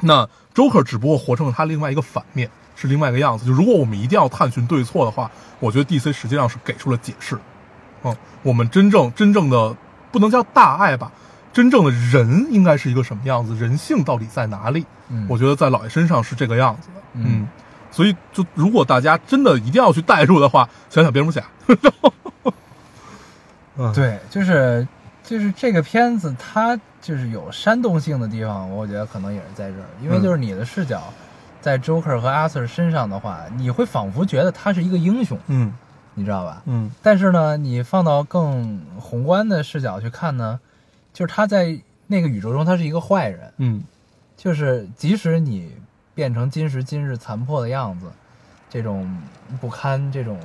[0.00, 3.44] 那 Joker 只不过活成了他另外一个反面，是另外一个样子。
[3.44, 5.30] 就如果我们一定要探寻对错的话，
[5.60, 7.38] 我觉得 DC 实际上是给出了解释。
[8.02, 9.76] 嗯，我们真正真正的
[10.10, 11.12] 不能叫大爱吧，
[11.54, 13.54] 真正的人应该是一个什么样子？
[13.54, 14.84] 人性到底在哪里？
[15.08, 17.00] 嗯，我觉得在老爷身上是这个样子的。
[17.14, 17.48] 嗯
[17.90, 21.40] 所以就如果大家真的一定要去代入的话，想想蝙蝠侠。
[23.78, 24.86] 嗯，对，就是
[25.22, 31.04] 就是这个片子，它就是有煽动性的地方，我觉得可能也是在这儿，因为嗯就是你的视角
[31.60, 35.72] 在 Joker 和阿 Sir 身上的话，你会仿佛觉得他是一个英雄，嗯
[36.14, 36.62] 你知道吧？
[36.66, 40.58] 嗯但是呢，你放到更宏观的视角去看呢，
[41.14, 41.74] 就是他在
[42.06, 43.82] 那个宇宙中，他是一个坏人，嗯。
[44.36, 45.72] 就是即使你
[46.12, 48.10] 变成今时今日残破的样子，
[48.68, 49.16] 这种
[49.60, 50.38] 不堪、这种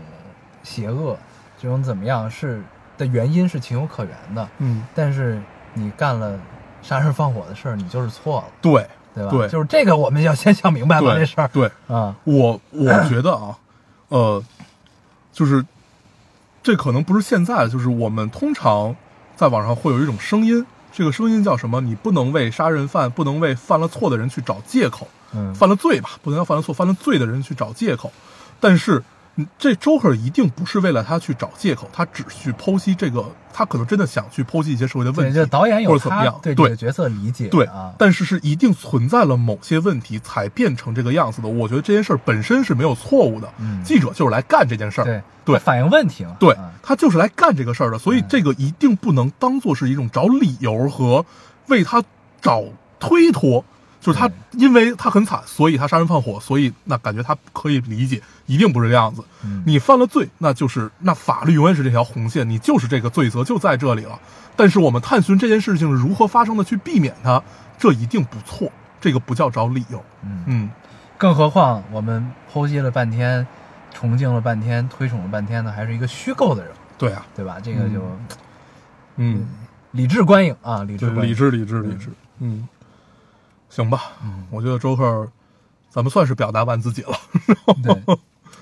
[0.61, 1.17] 邪恶、
[1.59, 2.61] 这种怎么样是
[2.99, 5.41] 的原因是情有可原的，嗯，但是
[5.73, 6.39] 你干了
[6.83, 9.31] 杀人放火的事儿，你就是错了，对对吧？
[9.31, 13.57] 对就是这个我们要先想明白吧，对这事儿对，啊，我我觉得啊，
[14.09, 14.41] 呃，
[15.33, 15.65] 就是
[16.61, 18.95] 这可能不是现在，就是我们通常
[19.39, 21.79] 在网上会有一种声音，这个声音叫什么？
[21.79, 25.07] 你不能为杀人犯，不能为犯了错的人去找借口。
[25.33, 28.11] 嗯，犯了罪吧，不能让犯了错、犯了罪的人去找借口。
[28.59, 29.03] 但是，嗯
[29.57, 41.47] 这 Joker 一定不是为了他去找借口，他只去剖析这个，他可能真的想去剖析一些社会的问对，题，就导演有他或者怎么样，对这对个角色理解对啊，但是是一定存在了某些问题才变成这个样子的。
[41.47, 51.25] 我觉得这件事本身是没有错误的，嗯记者就是来干这件事儿，对对反映问题嘛，对啊他就是来干这个事儿的，所以嗯这个一定不能当做是一种找理由和
[51.67, 52.03] 为他
[52.41, 52.63] 找
[52.99, 53.63] 推脱，
[53.99, 59.23] 就是他因为他很惨，所以他杀人放火，所以那感觉他可以理解，一定不是这样子。
[59.43, 59.61] 嗯。
[59.65, 64.19] 你犯了罪，那就是那法律永远是这条红线，你就是这个罪责就在这里了。
[64.55, 67.41] 但是我们探寻这件事情是如何发生的，去避免它，
[67.77, 70.03] 这一定不错，这个不叫找理由。
[70.23, 70.69] 嗯，嗯，
[71.17, 73.45] 更何况我们剖析了半天，
[73.93, 77.57] 崇敬了半天，推崇了半天的，还是一个虚构的人，对啊，对吧？
[77.61, 78.01] 这个就
[79.15, 79.45] 嗯，
[79.91, 82.09] 理智观影啊，理智，理智，理智，理智。
[82.39, 82.67] 嗯，
[83.69, 85.27] 行吧，嗯我觉得周克，
[85.89, 87.17] 咱们算是表达完自己了。
[87.83, 88.17] 对，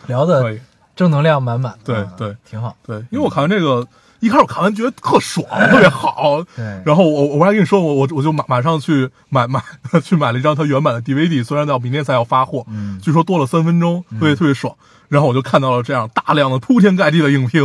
[0.08, 0.60] 聊 可的以，
[0.96, 2.76] 正能量满满，啊对对挺好。
[2.86, 3.88] 对，因为我看完这个，
[4.20, 6.44] 一开始我看完觉得特爽，特别好。
[6.56, 9.62] 对然后我我还跟你说，我我我就马马上去买买
[10.04, 14.76] 去买了一张他原版的 DVD，虽然到明天才要发货，嗯据说多了三分钟，特别特别爽。
[15.08, 17.64] 然后我就看到了这样大量的铺天盖地的影评，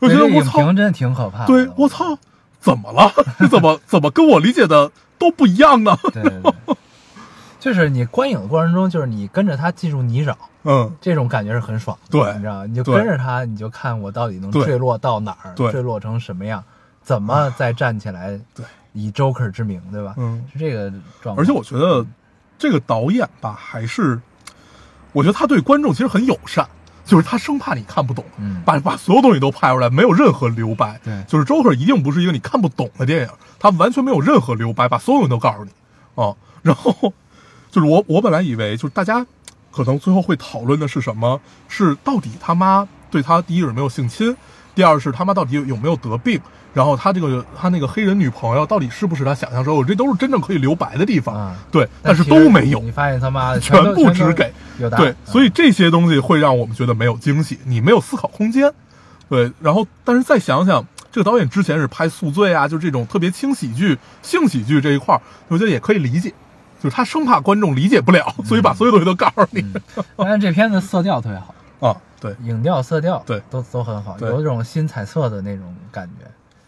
[0.00, 1.46] 我觉得我操，评真的挺可怕的。
[1.46, 2.18] 对我操，
[2.64, 3.12] 怎么了？
[3.38, 5.94] 这 怎么怎么跟我理解的都不一样呢？
[6.12, 6.76] 对对对，
[7.60, 10.34] 就是你观影的过程中，就是你跟着他进入泥沼，
[10.64, 12.10] 嗯，这种感觉是很爽的。
[12.10, 16.64] 对你知道，你就跟着他，你就看我到底能坠落到哪儿，对坠落成什么样，
[17.02, 20.14] 怎么再站起来， 对，以 Joker 之名，对吧？
[20.16, 20.90] 嗯是这个
[21.22, 21.42] 状态。
[21.42, 22.04] 而且我觉得
[22.58, 24.18] 这个导演吧，还是
[25.12, 26.66] 我觉得他对观众其实很友善，
[27.04, 30.98] 就是他生怕你看不懂，嗯把把所有东西都拍出来，没有任何留白。
[31.04, 33.28] 对就是 Joker 一定不是一个你看不懂的电影，
[33.58, 35.70] 他完全没有任何留白，把所有东西都告诉你
[36.14, 36.34] 啊。
[36.62, 37.12] 然后
[37.70, 39.26] 就是我我本来以为就是大家
[39.70, 41.40] 可能最后会讨论的是什么？
[41.68, 44.34] 是到底他妈对他第一人没有性侵，
[44.74, 46.40] 第二是他妈到底有有没有得病，
[46.72, 51.34] 然后他这个他那个黑人女朋友到底是不是他想象中有，这都是真正可以留白的地方。
[51.34, 52.90] 啊对，但是都没有你。
[52.90, 54.52] 发现他妈的全全部只给
[54.98, 58.72] 对所以这些东西会让我们觉得没有惊喜，你没有思考空间。
[59.28, 66.28] 对，然后但是再想想，这个导演之前是拍《宿醉》啊，就这种特别轻喜剧、性喜剧这一块儿，我觉得也可以理解，
[66.82, 69.64] 就是他生怕观众理解不了，所以把所有东西都告诉你。
[70.16, 73.42] 但是这片子色调特别好，啊，对，影调、色调对。
[73.50, 76.24] 都都很好，有一种新彩色的那种感觉，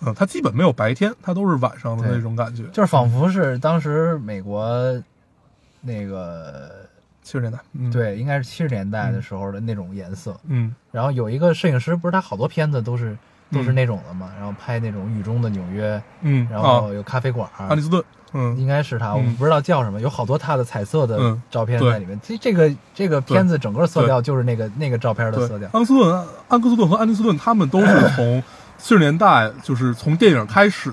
[0.07, 2.65] 嗯，它基本没有白天，它都是晚上的那种感觉。
[2.65, 4.71] 就是仿佛是当时美国
[5.81, 6.71] 那个
[7.23, 10.39] 七十年代，嗯，，对，应该是七十年代的时候的那种颜色。
[10.45, 10.75] 嗯。
[10.93, 13.17] 然后有一个摄影师，不是他好多片子都是
[13.51, 16.81] 都是嗯那种的嘛，然后拍那种雨中的纽约，嗯，然啊。
[16.83, 18.05] 后，有咖啡馆儿，安利斯顿，
[18.37, 18.57] 嗯。
[18.59, 21.43] 应该是他，我们不知道叫什么，有好多他的彩色的嗯。
[21.51, 22.21] 照片在里面。
[22.23, 25.69] 这这个这个片子整个色调就是那个那个照片的色调，。
[25.73, 28.43] 安克斯顿、安克斯顿和安妮斯顿他们都是 从
[28.79, 30.93] 七十年代，就是从电影开始，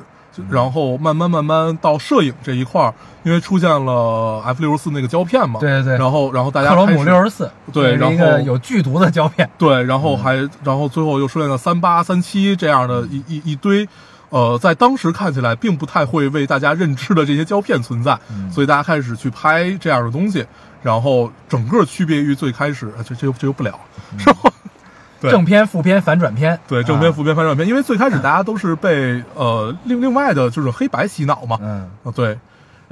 [0.50, 5.98] 然后慢慢慢慢到摄影这一块儿，因为出现了 F 六十四那个胶片嘛，对对对。
[5.98, 9.50] 然后然后大家克罗姆开始六十四，对然后有剧毒的胶片。
[9.58, 13.88] 对，然后还然后最后又出现了三八、三七这样的一一一堆。
[14.34, 18.52] 呃，在当时看起来并不太会为大家认知的这些胶片存在，嗯。
[18.52, 20.44] 所以大家开始去拍这样的东西，
[20.82, 23.80] 然后整个区别于最开始，啊这这又这又不了，
[24.18, 24.52] 是吧？
[25.22, 25.30] 对。
[25.30, 32.36] 正片、副片、反转片，对，正片、啊副片、反转片，因为最开始大家都是被呃另另外的就是黑白洗脑嘛，嗯，啊对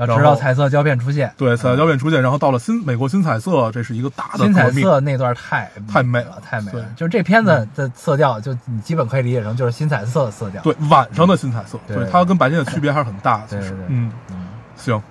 [0.05, 6.83] 然后到彩色胶片出现，对，彩色胶片出现，然后到了新美国新彩色，这是一个大的新彩，色那段太太美了，太美了对。
[6.95, 10.61] 就是这片子的色调，就你基本可以理解成就是新彩色的色调。
[10.61, 15.01] 对晚上的新彩色，对对它跟白天的区别还是很大的，其实嗯，嗯，行，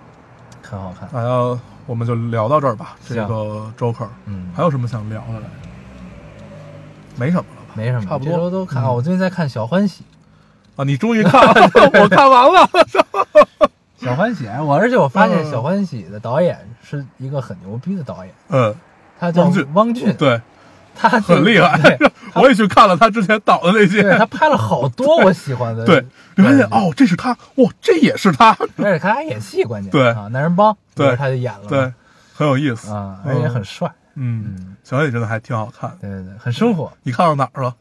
[0.63, 1.09] 很好看。
[1.13, 5.47] 大家我们就聊到这儿吧，这个 Joker，嗯，还有什么想聊的来着？
[7.17, 7.75] 没什么了吧？
[7.75, 8.83] 没什么，差不多都看。
[8.83, 10.05] 嗯我最近在看《小欢喜
[10.77, 11.71] 啊，你终于看了，
[12.01, 12.61] 我看完了，》，
[14.01, 18.75] 《小欢喜》哎，我而且我发现嗯《小欢喜》的导演是一个很牛逼的导演，嗯，
[19.19, 20.41] 他叫汪俊汪俊，对，
[20.95, 21.99] 他就很厉害，
[22.35, 26.05] 我也去看了他之前导的那些，对他拍了好多我喜欢的，对，
[26.37, 31.93] 你发现，哦，这是他，哇，这也是他， 而且他还演戏，关键对啊，男人帮，对他就演了，对，
[32.33, 35.97] 很有意思啊，而且很帅，嗯嗯，小野真的还挺好看。
[36.01, 36.91] 对对对，很生活。
[37.03, 37.75] 你看到哪儿了？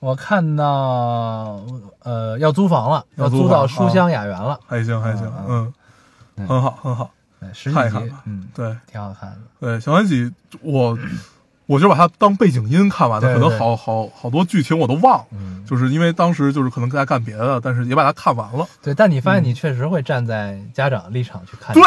[0.00, 1.60] 我看到
[2.02, 5.72] 呃要租房了，要要租到书香雅园了，还行还行啊，嗯，
[6.46, 7.10] 很好很好。
[7.40, 9.38] 对十几集看一看吧，嗯，对挺好看的。
[9.60, 10.98] 对，小欢喜，我
[11.66, 15.24] 我就把它当背景音看完的，对对可能好好好多剧情我都忘
[15.66, 18.66] 就是因为当时就是可能在干别的，但是也把它看完了。
[18.82, 18.94] 对。
[18.94, 21.82] 但你发现你确实会站在家长立场去看，对，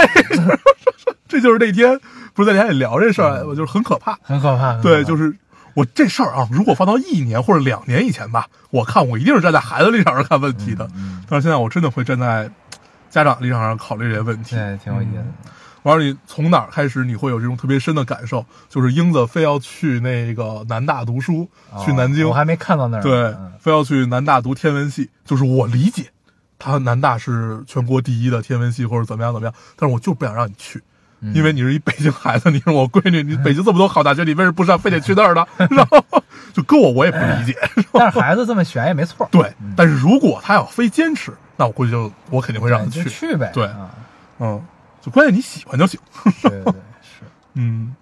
[1.27, 1.99] 这就是那天
[2.33, 3.71] 不是在家里聊这事儿，我就是。
[3.71, 4.17] 很可怕。
[4.21, 5.35] 很可怕对，就是
[5.73, 10.89] 我这事儿啊，如果放到一年或者两年以前吧，我看我一定是站在孩子立场上看问题的。
[10.95, 12.51] 嗯但是现在我真的会站在
[13.09, 14.55] 家长立场上考虑这些问题。
[14.55, 15.25] 对，挺有意思的。
[15.83, 18.45] 完了，你从哪儿开始你会有这种特别深的感受？
[18.69, 21.49] 就是英子非要去那个南大读书，
[21.83, 23.01] 去南京，哦我还没看到那儿。
[23.01, 25.09] 对嗯，非要去南大读天文系。
[25.25, 26.11] 就是我理解，
[26.59, 30.83] 他南大是全国第一的天文系或者怎么样怎么样，但是我就不想让你去。
[31.21, 35.45] 嗯因为你是一北京孩子，你是我闺女，你北京这么多好大学，你为什么不上，非得去那儿呢？
[35.69, 36.03] 然后
[36.51, 37.55] 就搁我我也不理解，
[37.93, 39.27] 但是孩子这么选也没错。
[39.31, 39.53] 对。
[39.75, 43.07] 但是如果他要非坚持，那我估计就我肯定会让他去。
[43.07, 43.51] 去呗。
[43.53, 43.91] 对啊，
[44.39, 44.61] 嗯，
[44.99, 45.99] 就关键你喜欢就行。
[46.41, 47.21] 对对对，是。
[47.53, 47.95] 嗯，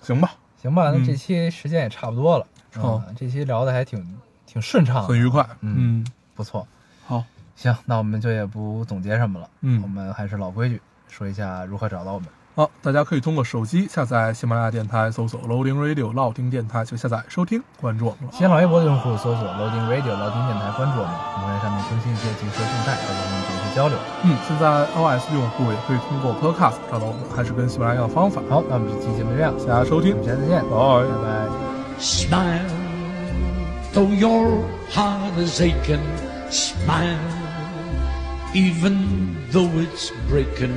[0.00, 2.46] 行吧，行吧，那嗯这期时间也差不多了。
[2.76, 4.06] 哦嗯，这期聊的还挺
[4.46, 5.44] 挺顺畅的，很愉快。
[5.62, 6.06] 嗯，嗯，
[6.36, 6.64] 不错。
[7.04, 7.24] 好，
[7.56, 9.48] 行，那我们就也不总结什么了。
[9.62, 12.28] 嗯我们还是老规矩，说一下如何找到我们。
[12.54, 18.30] 好，大家可以通过手机下载喜马拉雅电台，搜索 Loading Radio 老丁电台就下载收听，关注我们了。
[18.30, 23.96] 新浪微博的用户搜索 Loading Radio 老丁电台，关注我们，我们会在上面更新一些即时动态，和我们做一些交流。
[24.24, 28.42] 嗯，现在 iOS 用户也可以通过 Podcast 找到我们，还是跟喜马拉雅一样的方法。
[28.50, 30.76] 好，那我们这期节目就这样，大家收听我们，下次见，拜。
[31.08, 31.48] 拜拜。
[32.04, 32.68] Smile,
[33.94, 36.04] though your heart is aching.
[36.50, 37.16] Smile,
[38.52, 39.00] even
[39.50, 40.76] though it's breaking.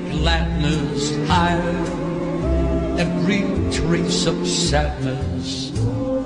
[0.11, 1.87] gladness, hide
[2.99, 3.41] every
[3.71, 5.71] trace of sadness,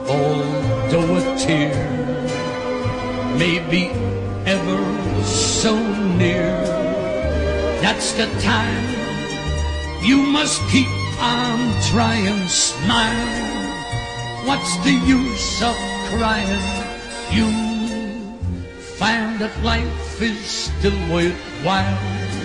[0.09, 1.73] although a tear
[3.37, 3.89] may be
[4.45, 4.81] ever
[5.23, 5.73] so
[6.17, 6.51] near.
[7.81, 8.85] That's the time
[10.03, 10.89] you must keep
[11.21, 11.59] on
[11.91, 13.45] trying, smile.
[14.47, 15.75] What's the use of
[16.09, 16.65] crying?
[17.31, 17.47] You
[18.97, 22.44] find that life is still worthwhile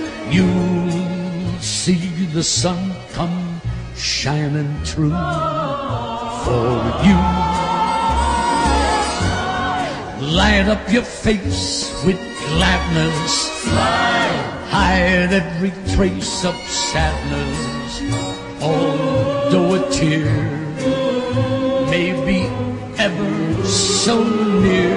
[0.31, 3.61] you'll see the sun come
[3.95, 5.09] shining through
[6.43, 6.71] for
[7.05, 7.19] you.
[10.35, 12.17] Light up your face with
[12.47, 13.65] gladness.
[14.71, 18.01] Hide every trace of sadness.
[18.61, 20.31] Although a tear
[21.89, 22.47] may be
[22.97, 24.95] ever so near,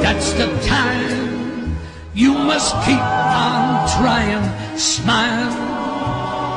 [0.00, 1.37] that's the time
[2.18, 4.42] you must keep on trying.
[4.76, 5.54] Smile.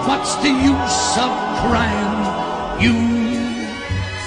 [0.07, 1.31] What's the use of
[1.61, 2.81] crying?
[2.81, 2.95] You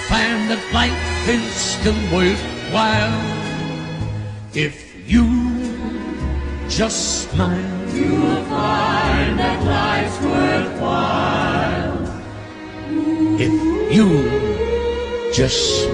[0.07, 3.19] find that life is still worthwhile
[4.55, 4.75] if
[5.11, 5.27] you
[6.69, 7.59] just smile.
[7.93, 11.99] You'll find that life's worthwhile
[13.41, 13.53] if
[13.93, 14.07] you
[15.33, 15.89] just